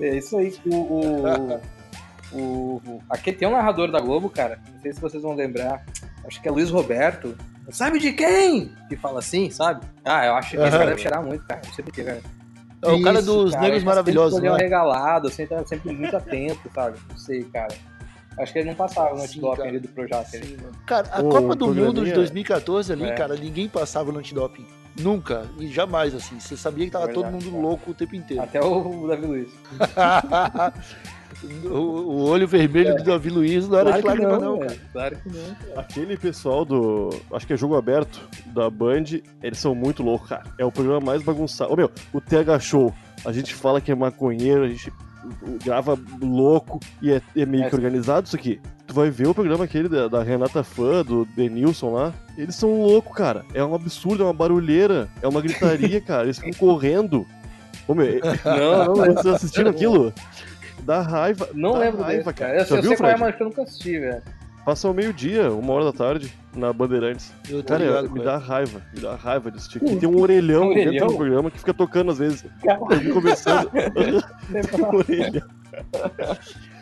é 0.00 0.16
isso 0.16 0.36
aí. 0.38 0.54
O, 0.66 0.74
o, 0.76 1.60
o, 2.32 2.38
o- 2.86 3.02
aqui 3.10 3.32
tem 3.32 3.46
um 3.48 3.52
narrador 3.52 3.90
da 3.90 4.00
Globo, 4.00 4.28
cara. 4.30 4.58
Não 4.74 4.80
sei 4.82 4.92
se 4.92 5.00
vocês 5.00 5.22
vão 5.22 5.34
lembrar. 5.34 5.84
Acho 6.26 6.40
que 6.40 6.48
é 6.48 6.50
Luiz 6.50 6.70
Roberto. 6.70 7.36
Sabe 7.70 7.98
de 7.98 8.12
quem? 8.12 8.72
Que 8.88 8.96
fala 8.96 9.20
assim, 9.20 9.50
sabe? 9.50 9.84
Ah, 10.04 10.26
eu 10.26 10.34
acho 10.34 10.50
que 10.50 10.56
esse 10.56 10.70
cara 10.70 10.86
deve 10.86 11.00
cheirar 11.00 11.22
muito, 11.24 11.44
cara. 11.46 11.60
Não 11.64 11.72
sei 11.72 11.84
porquê, 11.84 12.02
cara. 12.04 12.20
É 12.82 12.92
o 12.92 13.00
cara 13.02 13.22
dos 13.22 13.50
cara, 13.52 13.62
Negros 13.62 13.78
ele 13.82 13.86
Maravilhosos, 13.86 14.34
Sempre 14.40 14.50
né? 14.50 14.56
regalado, 14.58 15.30
sempre, 15.30 15.56
tá 15.56 15.64
sempre 15.66 15.92
muito 15.92 16.16
atento, 16.16 16.68
sabe? 16.74 16.98
Não 17.08 17.16
sei, 17.16 17.44
cara. 17.44 17.74
Acho 18.38 18.52
que 18.52 18.58
ele 18.60 18.68
não 18.70 18.74
passava 18.74 19.14
no 19.14 19.22
antidoping 19.22 19.62
ali 19.68 19.78
do 19.78 19.88
Projac. 19.88 20.26
Sim. 20.30 20.56
Cara, 20.86 21.06
a 21.12 21.20
O 21.20 21.28
Copa 21.28 21.54
do 21.54 21.66
Mundo 21.66 21.74
de 21.76 21.80
programinha- 21.84 22.14
2014 22.14 22.92
ali, 22.92 23.04
É. 23.04 23.12
cara, 23.12 23.34
ninguém 23.36 23.68
passava 23.68 24.10
no 24.10 24.18
antidoping. 24.18 24.66
Nunca. 24.98 25.46
E 25.58 25.68
jamais, 25.68 26.14
assim. 26.14 26.40
Você 26.40 26.56
sabia 26.56 26.84
que 26.86 26.90
tava 26.90 27.08
todo 27.08 27.24
Verdade, 27.24 27.44
mundo 27.44 27.50
cara. 27.52 27.62
louco 27.62 27.90
o 27.90 27.94
tempo 27.94 28.16
inteiro. 28.16 28.42
Até 28.42 28.60
o 28.60 29.06
Davi 29.08 29.26
Luiz. 29.26 29.48
O, 31.64 31.68
o 31.68 32.22
olho 32.28 32.46
vermelho 32.46 32.96
do 32.96 33.02
Davi 33.04 33.28
Luiz 33.30 33.68
não 33.68 33.78
era 33.78 33.92
de 33.92 34.02
Claro 34.02 34.18
que 34.20 34.24
lágrima, 34.26 34.44
não, 34.44 34.52
não, 34.56 34.60
velho. 34.60 34.70
cara. 34.70 34.80
Claro 34.92 35.16
que 35.22 35.28
não. 35.30 35.80
Aquele 35.80 36.16
pessoal 36.16 36.64
do. 36.64 37.10
Acho 37.32 37.46
que 37.46 37.52
é 37.52 37.56
jogo 37.56 37.76
aberto 37.76 38.20
da 38.46 38.68
Band, 38.70 39.04
eles 39.42 39.58
são 39.58 39.74
muito 39.74 40.02
loucos, 40.02 40.28
cara. 40.28 40.44
É 40.58 40.64
o 40.64 40.70
programa 40.72 41.00
mais 41.00 41.22
bagunçado. 41.22 41.72
Ô 41.72 41.76
meu, 41.76 41.90
o 42.12 42.20
TH 42.20 42.58
Show. 42.60 42.94
A 43.24 43.32
gente 43.32 43.54
fala 43.54 43.80
que 43.80 43.90
é 43.92 43.94
maconheiro, 43.94 44.64
a 44.64 44.68
gente 44.68 44.92
grava 45.64 45.96
louco 46.20 46.80
e 47.00 47.12
é, 47.12 47.22
é 47.36 47.46
meio 47.46 47.64
É. 47.64 47.68
que 47.68 47.74
organizado 47.76 48.26
isso 48.26 48.34
aqui. 48.34 48.60
Tu 48.86 48.92
vai 48.94 49.10
ver 49.10 49.28
o 49.28 49.34
programa 49.34 49.62
aquele 49.64 49.88
da, 49.88 50.08
da 50.08 50.22
Renata 50.24 50.64
Fã, 50.64 51.04
do 51.04 51.24
Denilson 51.24 51.92
lá. 51.92 52.12
Eles 52.36 52.56
são 52.56 52.82
loucos, 52.82 53.14
cara. 53.16 53.44
É 53.54 53.62
um 53.64 53.74
absurdo, 53.74 54.24
é 54.24 54.26
uma 54.26 54.32
barulheira, 54.32 55.08
é 55.22 55.28
uma 55.28 55.40
gritaria, 55.40 56.00
cara. 56.02 56.24
Eles 56.24 56.38
ficam 56.38 56.52
correndo. 56.58 57.24
Ô 57.86 57.94
meu, 57.94 58.20
Não, 58.44 58.86
não 58.96 59.14
vocês 59.14 59.26
assistiram 59.26 59.70
aquilo? 59.70 60.12
Dá 60.82 61.00
raiva. 61.00 61.48
Não 61.54 61.72
dá 61.72 61.78
lembro 61.78 62.02
raiva, 62.02 62.24
desse, 62.32 62.34
cara. 62.38 62.58
Eu, 62.60 62.64
Já 62.66 62.76
eu 62.76 62.82
viu, 62.82 62.88
sei 62.90 62.96
qual 62.98 63.10
é, 63.10 63.12
Fred? 63.16 63.20
mas 63.20 63.36
que 63.36 63.42
eu 63.42 63.46
nunca 63.48 63.62
assisti, 63.62 63.98
velho. 63.98 64.22
Passa 64.64 64.86
ao 64.86 64.94
meio-dia, 64.94 65.50
uma 65.50 65.72
hora 65.72 65.84
da 65.86 65.92
tarde, 65.92 66.32
na 66.54 66.72
Bandeirantes. 66.72 67.32
Eu 67.50 67.62
tô 67.64 67.72
Cara, 67.72 67.84
ligado 67.84 68.10
me 68.12 68.20
dá 68.22 68.36
raiva, 68.36 68.80
me 68.94 69.00
dá 69.00 69.16
raiva 69.16 69.50
desse 69.50 69.68
tipo. 69.68 69.96
Tem 69.96 70.08
um 70.08 70.20
orelhão, 70.20 70.70
Um 70.70 70.74
dentro 70.74 71.08
do 71.08 71.16
programa 71.16 71.50
que 71.50 71.58
fica 71.58 71.74
tocando 71.74 72.12
às 72.12 72.18
vezes. 72.18 72.44
Vim 73.00 73.10
conversando. 73.12 73.68
um 73.74 74.84
orelhão. 74.96 75.42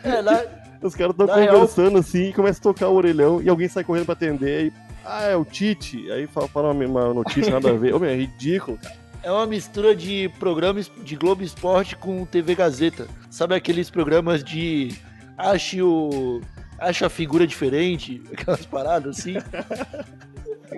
É, 0.03 0.21
lá, 0.21 0.43
Os 0.81 0.93
caras 0.95 1.13
estão 1.13 1.25
Na 1.25 1.35
real- 1.37 1.53
conversando 1.55 1.97
assim 1.97 2.29
e 2.29 2.33
começa 2.33 2.59
a 2.59 2.63
tocar 2.63 2.87
o 2.89 2.93
orelhão 2.95 3.41
e 3.41 3.49
alguém 3.49 3.67
sai 3.67 3.83
correndo 3.83 4.05
pra 4.05 4.13
atender 4.13 4.67
e. 4.67 4.73
Ah, 5.03 5.23
é 5.23 5.35
o 5.35 5.43
Tite. 5.43 6.11
Aí 6.11 6.27
fala, 6.27 6.47
fala 6.47 6.71
uma, 6.71 6.85
uma 6.85 7.13
notícia 7.15 7.51
nada 7.51 7.71
a 7.71 7.73
ver. 7.73 7.95
Ô, 7.95 7.99
meu, 7.99 8.09
é 8.11 8.15
ridículo, 8.15 8.77
cara. 8.77 8.95
É 9.23 9.31
uma 9.31 9.45
mistura 9.45 9.95
de 9.95 10.29
programas 10.39 10.91
de 11.03 11.15
Globo 11.15 11.43
Esporte 11.43 11.95
com 11.95 12.25
TV 12.25 12.55
Gazeta. 12.55 13.07
Sabe 13.29 13.55
aqueles 13.55 13.89
programas 13.89 14.43
de 14.43 14.95
ache 15.37 15.81
o. 15.81 16.41
acha 16.79 17.07
a 17.07 17.09
figura 17.09 17.45
diferente, 17.45 18.21
aquelas 18.33 18.65
paradas 18.65 19.19
assim. 19.19 19.35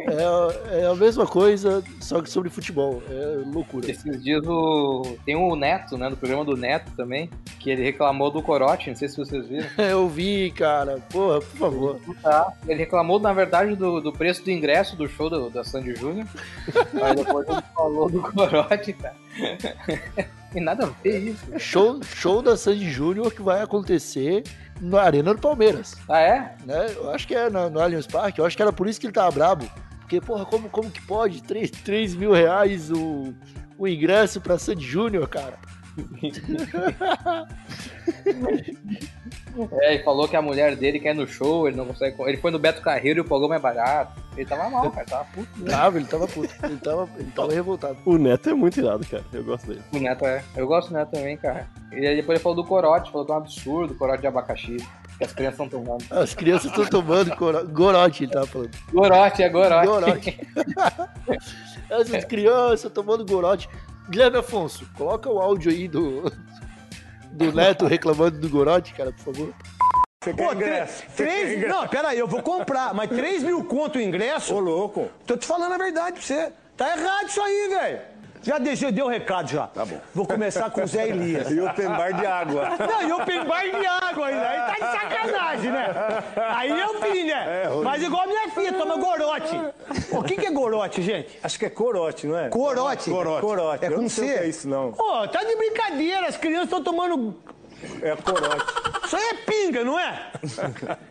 É, 0.07 0.81
é 0.81 0.85
a 0.85 0.95
mesma 0.95 1.25
coisa, 1.25 1.83
só 2.01 2.21
que 2.21 2.29
sobre 2.29 2.49
futebol. 2.49 3.01
É 3.09 3.43
loucura. 3.45 3.89
Esses 3.89 4.21
dias 4.21 4.45
o... 4.45 5.17
tem 5.25 5.35
o 5.35 5.55
Neto, 5.55 5.97
né? 5.97 6.09
Do 6.09 6.17
programa 6.17 6.43
do 6.43 6.57
Neto 6.57 6.91
também, 6.95 7.29
que 7.59 7.69
ele 7.69 7.83
reclamou 7.83 8.29
do 8.29 8.41
corote, 8.41 8.89
não 8.89 8.95
sei 8.95 9.07
se 9.07 9.17
vocês 9.17 9.47
viram. 9.47 9.67
Eu 9.77 10.07
vi, 10.07 10.51
cara. 10.51 10.99
Porra, 11.11 11.39
por 11.39 11.57
favor. 11.57 11.99
Tá. 12.21 12.51
Ele 12.67 12.79
reclamou, 12.79 13.19
na 13.19 13.33
verdade, 13.33 13.75
do, 13.75 14.01
do 14.01 14.11
preço 14.11 14.43
do 14.43 14.51
ingresso 14.51 14.95
do 14.95 15.07
show 15.07 15.29
do, 15.29 15.49
da 15.49 15.63
Sandy 15.63 15.95
Júnior. 15.95 16.27
Aí 17.01 17.15
depois 17.15 17.47
ele 17.47 17.63
falou 17.75 18.09
do 18.09 18.21
corote, 18.21 18.93
cara. 18.93 19.15
e 20.53 20.59
nada 20.59 20.85
a 20.85 20.89
ver 21.01 21.19
isso. 21.19 21.59
Show, 21.59 21.99
show 22.03 22.41
da 22.41 22.57
Sandy 22.57 22.89
Júnior 22.89 23.33
que 23.33 23.41
vai 23.41 23.61
acontecer 23.61 24.43
na 24.81 25.01
Arena 25.01 25.33
do 25.33 25.39
Palmeiras. 25.39 25.95
Ah, 26.09 26.19
é? 26.19 26.55
né? 26.65 26.91
Eu 26.95 27.09
acho 27.11 27.27
que 27.27 27.35
é 27.35 27.49
no, 27.49 27.69
no 27.69 27.79
Allianz 27.79 28.07
Parque. 28.07 28.39
Eu 28.39 28.45
acho 28.45 28.55
que 28.55 28.61
era 28.61 28.73
por 28.73 28.87
isso 28.87 28.99
que 28.99 29.05
ele 29.05 29.13
tava 29.13 29.31
brabo. 29.31 29.69
Porque, 30.03 30.21
porra, 30.21 30.45
como, 30.45 30.69
como 30.69 30.91
que 30.91 31.01
pode? 31.01 31.41
3, 31.41 31.71
3 31.71 32.13
mil 32.15 32.31
reais 32.31 32.91
o, 32.91 33.33
o 33.77 33.87
ingresso 33.87 34.39
pra 34.39 34.59
Sandy 34.59 34.85
Júnior, 34.85 35.27
cara. 35.27 35.57
É, 39.79 39.93
ele 39.93 40.03
falou 40.03 40.27
que 40.27 40.35
a 40.35 40.41
mulher 40.41 40.75
dele 40.75 40.99
quer 40.99 41.13
ir 41.13 41.17
no 41.17 41.27
show, 41.27 41.67
ele 41.67 41.77
não 41.77 41.85
consegue. 41.85 42.19
Ele 42.23 42.37
foi 42.37 42.49
no 42.49 42.57
Beto 42.57 42.81
Carreiro 42.81 43.19
e 43.19 43.21
o 43.21 43.25
programa 43.25 43.55
é 43.55 43.59
barato. 43.59 44.19
Ele 44.35 44.45
tava 44.47 44.67
mal, 44.69 44.89
cara, 44.89 45.05
tava 45.05 45.25
puto. 45.25 45.47
né? 45.57 45.69
Tava, 45.69 45.97
ele 45.97 46.05
tava 46.07 46.27
puto. 46.27 46.53
Ele 46.63 46.77
tava, 46.77 47.09
ele 47.17 47.31
tava 47.31 47.53
revoltado. 47.53 47.97
O 48.05 48.17
Neto 48.17 48.49
é 48.49 48.53
muito 48.53 48.79
irado, 48.79 49.05
cara. 49.05 49.23
Eu 49.31 49.43
gosto 49.43 49.67
dele. 49.67 49.81
O 49.93 49.99
Neto 49.99 50.25
é. 50.25 50.43
Eu 50.55 50.65
gosto 50.65 50.89
do 50.89 50.95
Neto 50.95 51.11
também, 51.11 51.37
cara. 51.37 51.67
E 51.91 52.05
aí 52.07 52.15
depois 52.15 52.37
ele 52.37 52.43
falou 52.43 52.55
do 52.55 52.67
corote, 52.67 53.11
falou 53.11 53.25
que 53.25 53.31
é 53.31 53.35
um 53.35 53.37
absurdo, 53.37 53.93
corote 53.95 54.21
de 54.21 54.27
abacaxi. 54.27 54.77
Que 55.23 55.29
as 55.29 55.33
crianças 55.33 55.59
estão 55.59 55.69
tomando. 55.69 56.05
As 56.11 56.33
crianças 56.35 56.71
estão 56.71 56.85
tomando 56.85 57.35
coro- 57.35 57.67
gorote, 57.67 58.23
ele 58.23 58.31
tava 58.31 58.45
falando. 58.47 58.71
Gorote, 58.91 59.43
é 59.43 59.49
gorote. 59.49 59.87
Gorote. 59.87 60.39
Essas 61.89 62.25
crianças 62.25 62.91
tomando 62.91 63.25
gorote. 63.25 63.69
Guilherme 64.09 64.37
Afonso, 64.37 64.85
coloca 64.97 65.29
o 65.29 65.39
áudio 65.39 65.71
aí 65.71 65.87
do, 65.87 66.23
do 67.31 67.53
Neto 67.53 67.85
reclamando 67.85 68.37
do 68.39 68.49
gorote, 68.49 68.93
cara, 68.93 69.11
por 69.13 69.33
favor. 69.33 69.53
Pô, 70.37 70.55
três, 70.55 71.03
três, 71.15 71.67
não, 71.67 71.85
peraí, 71.87 72.17
eu 72.17 72.27
vou 72.27 72.41
comprar, 72.41 72.93
mas 72.93 73.09
3 73.09 73.43
mil 73.43 73.63
conto 73.65 73.97
o 73.97 74.01
ingresso? 74.01 74.55
Ô, 74.55 74.59
louco. 74.59 75.09
Tô 75.27 75.35
te 75.35 75.45
falando 75.45 75.73
a 75.73 75.77
verdade 75.77 76.13
pra 76.13 76.21
você. 76.21 76.51
Tá 76.77 76.97
errado 76.97 77.27
isso 77.27 77.41
aí, 77.41 77.67
velho. 77.69 77.99
Já 78.43 78.57
deixei, 78.57 78.91
deu 78.91 79.05
o 79.05 79.09
recado 79.09 79.49
já. 79.49 79.67
Tá 79.67 79.85
bom. 79.85 79.99
Vou 80.13 80.27
começar 80.27 80.69
com 80.69 80.83
o 80.83 80.87
Zé 80.87 81.07
Elias. 81.07 81.49
E 81.49 81.61
open 81.61 81.87
bar 81.87 82.11
de 82.13 82.25
água. 82.25 82.71
Não, 82.77 83.07
e 83.07 83.11
open 83.13 83.45
bar 83.45 83.63
de 83.63 83.85
água 83.85 84.27
ainda. 84.27 84.49
Aí 84.49 84.59
tá 84.59 84.73
de 84.73 84.99
sacanagem, 84.99 85.71
né? 85.71 85.85
Aí 86.35 86.79
eu 86.79 87.01
vi, 87.01 87.23
né? 87.23 87.63
Mas 87.83 88.03
igual 88.03 88.23
a 88.23 88.27
minha 88.27 88.49
filha, 88.49 88.73
toma 88.73 88.97
gorote. 88.97 89.55
O 90.11 90.23
que, 90.23 90.35
que 90.35 90.45
é 90.45 90.51
gorote, 90.51 91.01
gente? 91.01 91.39
Acho 91.41 91.57
que 91.57 91.65
é 91.65 91.69
corote, 91.69 92.27
não 92.27 92.37
é? 92.37 92.49
Corote? 92.49 93.09
Corote. 93.09 93.41
Corote. 93.41 93.85
É 93.85 93.89
com 93.89 94.05
o 94.05 94.09
C? 94.09 94.25
é 94.25 94.47
isso, 94.47 94.67
não. 94.67 94.91
Pô, 94.91 95.27
tá 95.29 95.43
de 95.43 95.55
brincadeira, 95.55 96.27
as 96.27 96.35
crianças 96.35 96.65
estão 96.65 96.83
tomando. 96.83 97.35
É 98.01 98.15
corote. 98.15 98.65
Isso 99.05 99.15
aí 99.15 99.23
é 99.23 99.33
pinga, 99.33 99.83
não 99.83 99.99
é? 99.99 100.31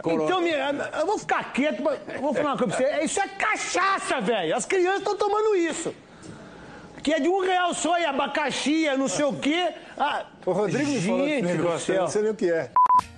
então, 0.05 0.41
minha, 0.41 0.71
eu 0.99 1.07
vou 1.07 1.19
ficar 1.19 1.53
quieto, 1.53 1.83
eu 2.09 2.21
vou 2.21 2.35
falar 2.35 2.51
uma 2.51 2.59
coisa 2.59 2.77
pra 2.77 2.87
você. 2.87 3.05
Isso 3.05 3.21
é 3.21 3.29
cachaça, 3.29 4.21
velho. 4.21 4.57
As 4.57 4.67
crianças 4.67 5.01
estão 5.01 5.17
tomando 5.17 5.55
isso. 5.57 5.95
Que 7.03 7.15
é 7.15 7.21
de 7.21 7.29
um 7.29 7.41
real 7.41 7.75
só 7.75 7.99
e 7.99 8.05
abacaxi, 8.05 8.87
é 8.87 8.97
não 8.97 9.09
sei 9.09 9.25
o 9.25 9.33
quê. 9.33 9.75
Ah, 9.99 10.25
O 10.47 10.53
Rodrigo 10.53 10.91
me 10.91 11.01
falou 11.01 11.29
gente 11.29 11.43
negócio, 11.43 11.95
eu 11.95 12.03
não 12.03 12.09
sei 12.09 12.23
nem 12.23 12.31
o 12.31 12.35
que 12.35 12.51
é. 12.51 12.71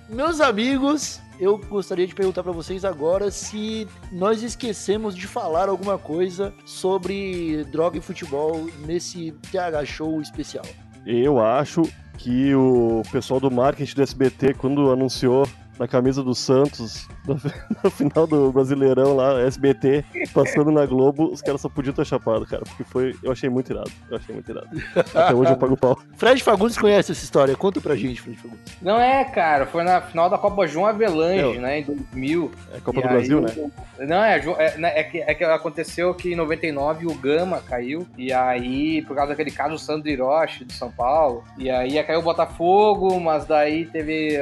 Meus 0.09 0.41
amigos, 0.41 1.21
eu 1.39 1.57
gostaria 1.57 2.07
de 2.07 2.15
perguntar 2.15 2.41
pra 2.43 2.51
vocês 2.51 2.83
agora 2.83 3.29
se 3.29 3.87
nós 4.11 4.41
esquecemos 4.41 5.15
de 5.15 5.27
falar 5.27 5.69
alguma 5.69 5.97
coisa 5.97 6.53
sobre 6.65 7.63
droga 7.65 7.97
e 7.97 8.01
futebol 8.01 8.67
nesse 8.85 9.31
TH 9.51 9.85
Show 9.85 10.21
especial. 10.21 10.65
Eu 11.05 11.39
acho 11.43 11.83
que 12.17 12.55
o 12.55 13.03
pessoal 13.11 13.39
do 13.39 13.51
marketing 13.51 13.95
do 13.95 14.01
SBT, 14.01 14.53
quando 14.55 14.91
anunciou 14.91 15.47
na 15.79 15.87
camisa 15.87 16.23
do 16.23 16.33
Santos, 16.33 17.07
no, 17.27 17.39
no 17.83 17.89
final 17.91 18.25
do 18.25 18.51
Brasileirão 18.51 19.15
lá, 19.15 19.39
SBT, 19.41 20.03
passando 20.33 20.71
na 20.71 20.85
Globo, 20.85 21.31
os 21.31 21.41
caras 21.41 21.61
só 21.61 21.69
podiam 21.69 21.93
ter 21.93 22.05
chapado, 22.05 22.45
cara, 22.45 22.63
porque 22.63 22.83
foi. 22.83 23.15
Eu 23.21 23.31
achei 23.31 23.49
muito 23.49 23.71
irado. 23.71 23.91
Eu 24.09 24.17
achei 24.17 24.33
muito 24.33 24.49
irado. 24.49 24.67
Até 24.95 25.33
hoje 25.33 25.51
eu 25.51 25.57
pago 25.57 25.77
pau. 25.77 25.99
Fred 26.17 26.41
Fagundes 26.41 26.77
conhece 26.77 27.11
essa 27.11 27.23
história, 27.23 27.55
conta 27.55 27.81
pra 27.81 27.95
gente, 27.95 28.21
Fred 28.21 28.37
Fagundes. 28.37 28.77
Não 28.81 28.99
é, 28.99 29.23
cara, 29.25 29.65
foi 29.65 29.83
na 29.83 30.01
final 30.01 30.29
da 30.29 30.37
Copa 30.37 30.67
João 30.67 30.85
Avelange, 30.85 31.41
Meu. 31.41 31.61
né, 31.61 31.79
em 31.79 31.83
2000. 31.83 32.51
É 32.73 32.79
Copa 32.79 32.99
E 32.99 33.01
do 33.01 33.07
aí 33.07 33.13
Brasil, 33.13 33.41
né? 33.41 33.71
Não, 33.99 34.23
é, 34.23 34.37
é, 34.37 34.77
né, 34.77 34.99
é 34.99 35.03
que, 35.03 35.19
é 35.19 35.33
que 35.33 35.43
aconteceu 35.43 36.13
que 36.13 36.33
em 36.33 36.35
99 36.35 37.07
o 37.07 37.13
Gama 37.15 37.61
caiu, 37.61 38.07
e 38.17 38.31
aí, 38.31 39.01
por 39.03 39.15
causa 39.15 39.29
daquele 39.29 39.51
caso, 39.51 39.75
o 39.75 39.79
Sandro 39.79 40.09
Hiroshi, 40.09 40.65
do 40.65 40.73
São 40.73 40.91
Paulo, 40.91 41.43
e 41.57 41.69
aí 41.69 41.93
ia 41.93 42.03
cair 42.03 42.17
o 42.17 42.21
Botafogo, 42.21 43.19
mas 43.19 43.45
daí 43.45 43.85
teve 43.85 44.37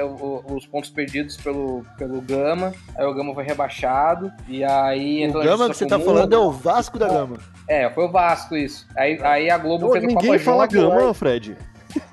os 0.45 0.65
pontos 0.65 0.89
perdidos 0.89 1.22
pelo, 1.41 1.85
pelo 1.97 2.21
Gama, 2.21 2.73
aí 2.97 3.05
o 3.05 3.13
Gama 3.13 3.33
foi 3.33 3.43
rebaixado, 3.43 4.31
e 4.47 4.63
aí... 4.63 5.27
O 5.29 5.33
Gama 5.33 5.69
que 5.69 5.75
você 5.77 5.85
tá 5.85 5.99
falando 5.99 6.33
é 6.33 6.37
o 6.37 6.51
Vasco 6.51 6.97
da 6.99 7.07
Gama. 7.07 7.37
É, 7.67 7.89
foi 7.89 8.05
o 8.05 8.11
Vasco 8.11 8.55
isso. 8.57 8.85
Aí, 8.97 9.19
aí 9.23 9.49
a 9.49 9.57
Globo 9.57 9.87
Ô, 9.87 9.91
fez 9.93 10.03
a 10.03 10.07
ninguém 10.07 10.31
Copa 10.31 10.39
fala 10.43 10.67
gama, 10.67 11.13
Fred. 11.13 11.55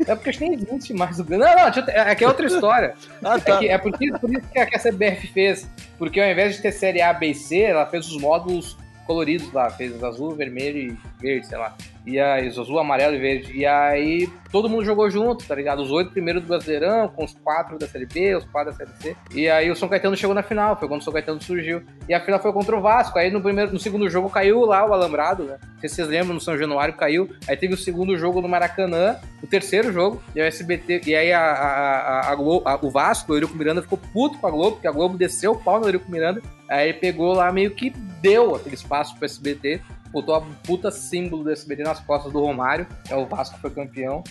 É 0.07 0.15
porque 0.15 0.31
acho 0.31 0.39
que 0.39 0.45
nem 0.49 0.55
existe 0.55 0.93
mais 0.93 1.19
o 1.19 1.25
Gama. 1.25 1.45
Não, 1.47 1.55
não, 1.57 1.67
eu 1.67 1.73
te- 1.73 1.91
é 1.91 2.15
que 2.15 2.23
é 2.23 2.29
outra 2.29 2.47
história. 2.47 2.95
Ah, 3.25 3.37
É, 3.37 3.41
tá. 3.41 3.59
que- 3.59 3.69
é 3.69 3.79
por, 3.79 3.93
isso, 4.01 4.19
por 4.21 4.31
isso 4.31 4.47
que 4.53 4.59
a, 4.59 4.67
que 4.67 4.77
a 4.77 4.81
CBF 4.81 5.27
fez. 5.29 5.69
Porque 5.99 6.21
ao 6.21 6.29
invés 6.31 6.57
de 6.57 6.63
ter 6.63 6.73
série 6.73 7.01
A, 7.03 7.13
B 7.13 7.29
e 7.29 7.35
C, 7.35 7.61
ela 7.63 7.87
fez 7.87 8.07
os 8.07 8.21
módulos 8.21 8.77
coloridos 9.07 9.51
lá. 9.53 9.71
Fez 9.71 10.03
azul, 10.05 10.35
vermelho 10.35 10.79
e 10.79 10.99
verde, 11.21 11.47
sei 11.47 11.59
lá. 11.59 11.75
E 12.07 12.19
aí, 12.19 12.49
azul, 12.49 12.79
amarelo 12.79 13.15
e 13.15 13.19
verde. 13.19 13.53
E 13.57 13.67
aí, 13.67 14.29
todo 14.51 14.69
mundo 14.69 14.85
jogou 14.85 15.11
junto, 15.11 15.47
tá 15.47 15.55
ligado? 15.55 15.83
Os 15.83 15.91
oito 15.91 16.11
primeiros 16.11 16.43
do 16.43 16.49
Brasileirão, 16.49 17.09
com 17.09 17.25
os 17.25 17.33
quatro 17.35 17.79
da 17.79 17.87
Série 17.87 18.07
B, 18.07 18.35
os 18.37 18.45
quatro 18.47 18.73
da 18.73 18.77
Série 18.77 18.91
C. 19.01 19.17
E 19.35 19.49
aí, 19.49 19.71
o 19.71 19.77
São 19.77 19.89
Caetano 19.89 20.17
chegou 20.17 20.35
na 20.35 20.43
final. 20.43 20.77
Foi 20.79 20.89
quando 20.89 21.03
o 21.03 21.05
São 21.05 21.13
Caetano 21.13 21.43
surgiu. 21.43 21.83
E 22.09 22.15
a 22.15 22.21
final 22.21 22.41
foi 22.41 22.53
contra 22.53 22.77
o 22.77 22.81
Vasco. 22.81 23.19
Aí, 23.19 23.31
no, 23.31 23.41
primeiro, 23.43 23.73
no 23.73 23.79
segundo 23.79 24.09
jogo, 24.09 24.31
caiu 24.31 24.65
lá 24.65 24.85
o 24.89 24.93
Alambrado, 24.93 25.45
né? 25.45 25.59
Se 25.81 25.89
vocês 25.89 26.09
lembram, 26.09 26.35
no 26.35 26.41
São 26.41 26.57
Januário 26.59 26.95
caiu. 26.95 27.29
Aí 27.47 27.57
teve 27.57 27.75
o 27.75 27.77
segundo 27.77 28.17
jogo 28.17 28.41
no 28.41 28.49
Maracanã, 28.49 29.17
o 29.43 29.47
terceiro 29.47 29.93
jogo, 29.93 30.23
e 30.35 30.41
o 30.41 30.45
SBT. 30.45 31.03
E 31.07 31.15
aí 31.15 31.33
a, 31.33 31.41
a, 31.41 32.33
a, 32.33 32.35
Globo- 32.35 32.65
o 32.83 32.91
Vasco, 32.91 33.33
o 33.33 33.37
Eurico 33.37 33.55
Miranda, 33.57 33.83
ficou 33.83 33.99
puto 34.13 34.39
com 34.39 34.47
a 34.47 34.51
Globo, 34.51 34.73
porque 34.73 34.89
a 34.89 34.93
Globo 34.93 35.17
desceu 35.19 35.53
o 35.53 35.59
pau 35.59 35.79
no 35.79 35.87
Eurico 35.87 36.11
Miranda. 36.11 36.43
Aí 36.69 36.93
pegou 36.93 37.33
lá, 37.35 37.51
meio 37.53 37.71
que 37.73 37.91
deu 38.21 38.55
aquele 38.55 38.75
espaço 38.75 39.17
pro 39.17 39.25
SBT. 39.27 39.81
Botou 40.11 40.35
a 40.35 40.41
puta 40.65 40.91
símbolo 40.91 41.45
do 41.45 41.51
SBT 41.51 41.83
nas 41.85 42.01
costas 42.01 42.33
do 42.33 42.41
Romário. 42.41 42.87
É 43.09 43.15
o 43.17 43.27
Vasco 43.27 43.55
que 43.55 43.61
foi 43.61 43.71
campeão. 43.71 44.25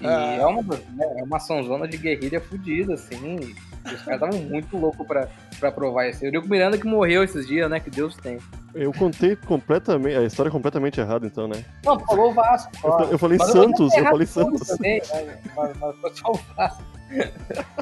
E 0.00 0.06
é 0.40 0.46
uma, 0.46 0.62
né, 0.62 1.06
é 1.18 1.22
uma 1.22 1.36
açãozona 1.36 1.86
de 1.86 1.96
guerrilha 1.96 2.40
fodida, 2.40 2.94
assim. 2.94 3.54
Os 3.84 4.02
caras 4.02 4.22
estavam 4.22 4.40
muito 4.48 4.76
loucos 4.76 5.06
pra, 5.06 5.28
pra 5.60 5.70
provar 5.70 6.08
isso. 6.08 6.22
O 6.22 6.26
Eurico 6.26 6.48
Miranda 6.48 6.76
que 6.76 6.86
morreu 6.86 7.22
esses 7.22 7.46
dias, 7.46 7.70
né? 7.70 7.78
Que 7.78 7.90
Deus 7.90 8.16
tem. 8.16 8.38
Eu 8.74 8.92
contei 8.92 9.36
completamente. 9.36 10.16
A 10.16 10.24
história 10.24 10.48
é 10.48 10.52
completamente 10.52 11.00
errada, 11.00 11.26
então, 11.26 11.46
né? 11.46 11.64
Não, 11.84 11.98
falou 12.00 12.30
o 12.30 12.34
Vasco. 12.34 12.72
Eu, 12.82 13.12
eu 13.12 13.18
falei 13.18 13.38
Mas 13.38 13.52
Santos, 13.52 13.90
vou 13.92 13.98
eu 13.98 14.04
falei 14.04 14.26
Santos. 14.26 14.68
Também, 14.68 15.00
né? 15.12 15.38
mas, 15.56 15.76
mas 15.78 15.96
foi 15.96 16.14
só 16.14 16.32
o 16.32 16.40
Vasco. 16.56 16.82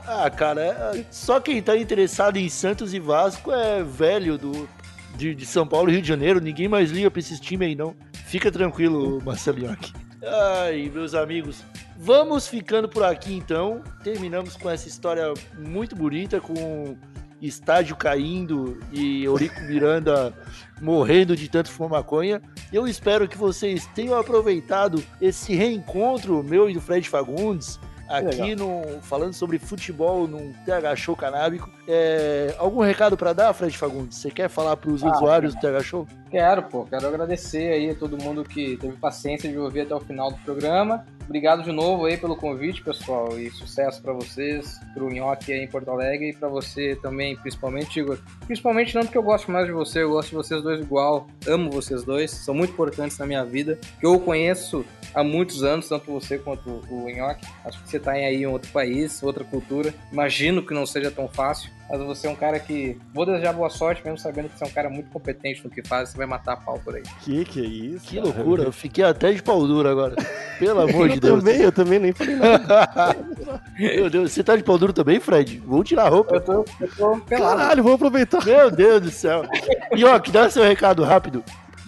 Ah, 0.07 0.31
cara, 0.31 0.61
é- 0.61 1.05
só 1.11 1.41
quem 1.41 1.63
tá 1.63 1.77
interessado 1.77 2.37
em 2.37 2.49
Santos 2.49 2.93
e 2.93 3.01
Vasco 3.01 3.51
é 3.51 3.83
velho 3.83 4.37
do, 4.37 4.69
de, 5.17 5.35
de 5.35 5.47
São 5.47 5.67
Paulo 5.67 5.91
e 5.91 5.93
Rio 5.93 6.03
de 6.03 6.09
Janeiro. 6.09 6.41
Ninguém 6.41 6.69
mais 6.69 6.91
liga 6.91 7.11
pra 7.11 7.21
esses 7.21 7.41
times 7.41 7.69
aí, 7.69 7.75
não. 7.75 7.95
Fica 8.27 8.51
tranquilo, 8.51 9.23
Marcelo 9.25 9.65
York. 9.65 9.93
Ai, 10.23 10.91
meus 10.93 11.15
amigos. 11.15 11.63
Vamos 11.97 12.49
ficando 12.49 12.89
por 12.89 13.03
aqui 13.03 13.35
então. 13.35 13.83
Terminamos 14.03 14.57
com 14.57 14.71
essa 14.71 14.89
história 14.89 15.33
muito 15.59 15.95
bonita, 15.95 16.41
com 16.41 16.97
estádio 17.41 17.95
caindo 17.95 18.81
e 18.91 19.25
Eurico 19.25 19.61
Miranda 19.63 20.33
morrendo 20.81 21.37
de 21.37 21.49
tanto 21.49 21.71
fumar 21.71 21.91
maconha. 21.91 22.41
Eu 22.73 22.89
espero 22.89 23.29
que 23.29 23.37
vocês 23.37 23.87
tenham 23.95 24.19
aproveitado 24.19 25.03
esse 25.21 25.55
reencontro 25.55 26.43
meu 26.43 26.69
e 26.69 26.75
do 26.75 26.81
Fred 26.81 27.09
Fagundes 27.09 27.79
aqui 28.09 28.55
no 28.55 28.83
falando 29.03 29.33
sobre 29.33 29.59
futebol 29.59 30.27
num 30.27 30.53
TH 30.65 30.97
Show 30.97 31.17
canábico. 31.17 31.71
É, 31.89 32.55
algum 32.59 32.81
recado 32.81 33.17
para 33.17 33.33
dar, 33.33 33.53
Fred 33.53 33.77
Fagundes? 33.77 34.19
Você 34.19 34.31
quer 34.31 34.49
falar 34.49 34.77
para 34.77 34.91
os 34.91 35.03
Ah, 35.03 35.11
usuários 35.13 35.55
do 35.55 35.61
TH 35.61 35.83
Show? 35.83 36.07
Quero, 36.31 36.63
pô, 36.65 36.85
quero 36.85 37.07
agradecer 37.07 37.73
aí 37.73 37.91
a 37.91 37.95
todo 37.95 38.17
mundo 38.19 38.43
que 38.45 38.77
teve 38.77 38.97
paciência 38.97 39.49
de 39.51 39.59
ouvir 39.59 39.83
até 39.83 39.95
o 39.95 40.01
final 40.01 40.31
do 40.31 40.39
programa. 40.39 41.05
Obrigado 41.25 41.63
de 41.63 41.73
novo 41.73 42.05
aí 42.05 42.17
pelo 42.17 42.37
convite, 42.37 42.83
pessoal, 42.83 43.39
e 43.39 43.51
sucesso 43.51 44.01
pra 44.03 44.13
vocês, 44.13 44.79
pro 44.93 45.11
Nhoque 45.11 45.53
aí 45.53 45.65
em 45.65 45.69
Porto 45.69 45.91
Alegre 45.91 46.31
e 46.31 46.33
pra 46.35 46.49
você 46.49 46.97
também, 47.01 47.35
principalmente, 47.37 47.99
Igor. 47.99 48.19
Principalmente 48.47 48.95
não 48.95 49.03
porque 49.03 49.17
eu 49.17 49.23
gosto 49.23 49.51
mais 49.51 49.67
de 49.67 49.73
você, 49.73 50.03
eu 50.03 50.11
gosto 50.11 50.29
de 50.29 50.37
vocês 50.37 50.63
dois 50.63 50.81
igual, 50.81 51.27
amo 51.47 51.71
vocês 51.71 52.05
dois, 52.05 52.31
são 52.31 52.55
muito 52.55 52.73
importantes 52.73 53.19
na 53.19 53.27
minha 53.27 53.45
vida, 53.45 53.79
que 53.99 54.07
eu 54.07 54.21
conheço 54.21 54.85
há 55.15 55.25
muitos 55.25 55.63
anos, 55.63 55.89
tanto 55.89 56.13
você 56.13 56.39
quanto 56.39 56.83
o 56.91 57.09
Nhoque. 57.09 57.47
Acho 57.65 57.83
que 57.83 57.89
você 57.89 57.99
tá 57.99 58.13
aí 58.13 58.43
em 58.43 58.47
outro 58.47 58.71
país, 58.71 59.23
outra 59.23 59.45
cultura. 59.45 59.95
Imagino 60.13 60.65
que 60.65 60.75
não 60.75 60.85
seja 60.85 61.11
tão 61.11 61.27
fácil, 61.27 61.71
mas 61.91 62.01
você 62.01 62.27
é 62.27 62.31
um 62.31 62.35
cara 62.35 62.59
que. 62.59 62.99
Vou 63.13 63.27
desejar 63.27 63.53
boa 63.53 63.69
sorte, 63.71 64.03
mesmo 64.05 64.19
sabendo 64.19 64.49
que 64.49 64.59
você 64.59 64.65
é 64.65 64.67
um 64.67 64.71
cara 64.71 64.89
muito 64.91 65.11
competente 65.11 65.63
no 65.65 65.71
que 65.71 65.87
faz, 65.87 66.09
você 66.11 66.17
vai 66.17 66.27
matar 66.27 66.55
a 66.55 66.57
pau 66.57 66.79
por 66.83 66.95
aí. 66.97 67.03
Que 67.21 67.45
que 67.45 67.61
é 67.61 67.65
isso? 67.65 68.07
Que 68.07 68.17
cara? 68.17 68.27
loucura, 68.29 68.63
eu 68.65 68.73
fiquei 68.73 69.05
até 69.05 69.33
de 69.33 69.43
pau 69.43 69.67
duro 69.67 69.89
agora. 69.89 70.17
Pelo 70.59 70.81
amor 70.89 71.09
de 71.09 71.17
Eu 71.17 71.21
Deus. 71.21 71.39
também, 71.41 71.61
eu 71.61 71.73
também 71.73 71.99
nem 71.99 72.13
falei 72.13 72.37
nada. 72.37 72.89
Meu 73.79 74.09
Deus, 74.11 74.33
você 74.33 74.43
tá 74.43 74.57
de 74.57 74.63
pau 74.63 74.79
duro 74.79 74.93
também, 74.93 75.21
Fred? 75.21 75.59
Vou 75.67 75.85
tirar 75.85 76.07
a 76.07 76.09
roupa. 76.09 76.37
Eu 76.37 76.41
tô, 76.41 76.65
eu 76.81 76.89
tô 76.97 77.17
pelado. 77.21 77.59
Caralho, 77.59 77.83
vou 77.83 77.95
aproveitar. 77.95 78.45
Meu 78.45 78.71
Deus 78.71 79.01
do 79.03 79.11
céu. 79.11 79.45
Ioki, 79.97 80.31
dá 80.31 80.49
seu 80.51 80.63
recado 80.65 81.03
rápido. 81.05 81.43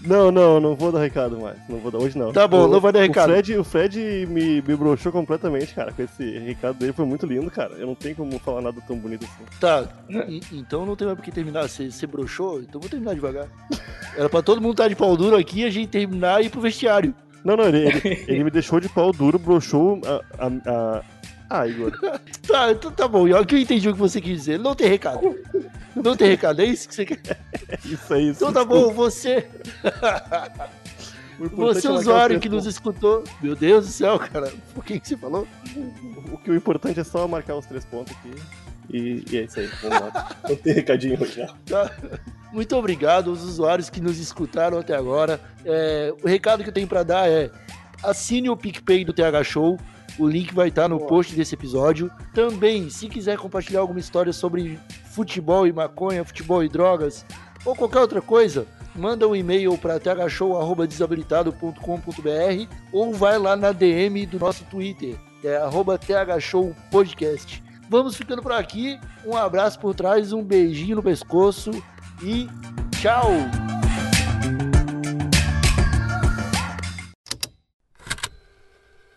Não, 0.07 0.31
não, 0.31 0.61
não 0.61 0.75
vou 0.77 0.93
dar 0.93 1.01
recado 1.01 1.39
mais. 1.39 1.57
Não 1.69 1.79
vou 1.79 1.91
dar 1.91 1.99
hoje 1.99 2.17
não. 2.17 2.33
Tá 2.33 2.47
bom, 2.47 2.65
O- 2.65 2.69
não 2.69 2.81
vai 2.81 2.93
dar 2.93 3.01
recado. 3.01 3.29
O 3.29 3.33
Fred, 3.33 3.59
o 3.59 3.65
Fred 3.65 4.27
me, 4.31 4.63
me 4.63 4.77
broxou 4.77 5.11
completamente, 5.13 5.75
cara. 5.75 5.93
Com 5.93 6.03
esse 6.03 6.39
recado 6.39 6.79
dele 6.79 6.93
foi 6.93 7.05
muito 7.05 7.27
lindo, 7.27 7.51
cara. 7.51 7.75
Eu 7.75 7.87
não 7.89 7.95
tenho 7.95 8.15
como 8.15 8.39
falar 8.39 8.61
nada 8.63 8.81
tão 8.87 8.97
bonito 8.97 9.25
assim. 9.25 9.45
Tá, 9.61 9.85
e- 10.09 10.41
então 10.53 10.87
não 10.87 10.95
tem 10.97 11.07
mais 11.07 11.19
por 11.19 11.25
que 11.25 11.31
terminar. 11.33 11.69
Você, 11.69 11.91
você 11.91 12.07
broxou? 12.07 12.61
Então 12.61 12.81
vou 12.81 12.89
terminar 12.89 13.15
devagar. 13.15 13.47
Era 14.17 14.29
pra 14.29 14.43
todo 14.43 14.61
mundo 14.61 14.73
estar 14.73 14.89
de 14.89 14.95
pau 14.97 15.17
duro 15.17 15.37
aqui 15.37 15.61
e 15.61 15.65
a 15.65 15.71
gente 15.71 15.89
terminar 15.89 16.43
e 16.43 16.47
ir 16.47 16.51
pro 16.51 16.61
vestiário. 16.61 17.15
Não, 17.45 17.57
não, 17.57 17.65
ele, 17.65 17.79
ele, 17.87 18.25
ele 18.29 18.45
me 18.45 18.51
deixou 18.51 18.81
de 18.81 18.89
pau 18.89 19.13
duro, 19.13 19.39
broxou 19.39 20.01
a. 20.05 20.47
a, 20.47 20.51
a... 20.99 21.03
Ah, 21.49 21.67
Igor. 21.69 21.93
Tá, 22.47 22.71
então 22.71 22.93
tá 22.93 23.09
bom, 23.09 23.27
Ioki, 23.27 23.57
eu 23.57 23.61
entendi 23.61 23.89
o 23.89 23.93
que 23.93 23.99
você 23.99 24.21
quis 24.21 24.33
dizer. 24.39 24.57
Não 24.59 24.73
tem 24.73 24.89
recado. 24.89 25.21
Não 26.03 26.17
tem 26.17 26.29
recado, 26.29 26.61
é 26.61 26.67
isso 26.67 26.89
que 26.89 26.95
você 26.95 27.07
quer? 27.07 27.41
Isso 27.85 28.13
aí. 28.13 28.29
Então 28.29 28.53
tá 28.53 28.65
bom, 28.65 28.93
você, 28.93 29.49
você 31.53 31.87
é 31.87 31.91
usuário 31.91 32.41
que 32.41 32.49
nos 32.49 32.67
escutou. 32.67 33.25
Meu 33.43 33.55
Deus 33.55 33.87
do 33.87 33.93
céu, 33.93 34.19
cara. 34.19 34.53
Por 34.75 34.85
que, 34.85 34.99
que 34.99 35.09
você 35.09 35.17
falou? 35.17 35.47
O 36.33 36.39
que 36.39 36.51
o 36.51 36.55
importante 36.55 37.01
é 37.01 37.05
só 37.05 37.27
marcar 37.29 37.57
os 37.57 37.67
três 37.67 37.85
pontos 37.85 38.15
aqui. 38.17 38.35
E, 38.91 39.25
e 39.31 39.39
é 39.39 39.43
isso 39.45 39.59
aí, 39.59 39.67
vamos 39.83 40.01
lá. 40.01 40.37
Não 40.49 40.57
tem 40.57 40.73
recadinho 40.75 41.21
hoje, 41.21 41.41
não. 41.41 41.55
Tá? 41.67 41.91
Muito 42.53 42.77
obrigado 42.77 43.31
aos 43.31 43.43
usuários 43.43 43.91
que 43.91 44.01
nos 44.01 44.19
escutaram 44.19 44.79
até 44.79 44.95
agora. 44.95 45.41
É, 45.65 46.15
o 46.23 46.29
recado 46.29 46.63
que 46.63 46.69
eu 46.69 46.73
tenho 46.73 46.87
pra 46.87 47.03
dar 47.03 47.29
é: 47.29 47.51
assine 48.03 48.49
o 48.49 48.57
PicPay 48.57 49.05
do 49.05 49.13
TH 49.13 49.45
Show. 49.45 49.79
O 50.19 50.27
link 50.27 50.55
vai 50.55 50.69
estar 50.69 50.89
no 50.89 50.99
post 50.99 51.35
desse 51.35 51.55
episódio. 51.55 52.11
Também, 52.33 52.89
se 52.89 53.09
quiser 53.09 53.37
compartilhar 53.37 53.81
alguma 53.81 54.01
história 54.01 54.33
sobre 54.33 54.79
futebol 55.17 55.67
e 55.67 55.73
maconha, 55.73 56.23
futebol 56.23 56.63
e 56.63 56.69
drogas, 56.69 57.25
ou 57.65 57.75
qualquer 57.75 58.01
outra 58.01 58.21
coisa, 58.21 58.67
manda 58.95 59.27
um 59.27 59.35
e-mail 59.35 59.79
para 59.79 59.99
thshow.desabilitado.com.br 59.99 62.75
ou 62.93 63.15
vai 63.15 63.39
lá 63.39 63.57
na 63.57 63.73
DM 63.73 64.27
do 64.27 64.39
nosso 64.39 64.63
Twitter, 64.65 65.17
que 65.41 65.49
é 65.49 65.59
thshowpodcast. 66.37 67.65
Vamos 67.89 68.15
ficando 68.15 68.43
por 68.43 68.53
aqui. 68.53 69.01
Um 69.25 69.35
abraço 69.35 69.81
por 69.81 69.95
trás, 69.95 70.35
um 70.35 70.45
beijinho 70.45 70.97
no 70.97 71.03
pescoço 71.03 71.71
e 72.23 72.47
tchau! 73.01 73.31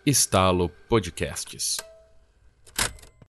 Estalo 0.05 0.69
Podcasts. 0.87 1.88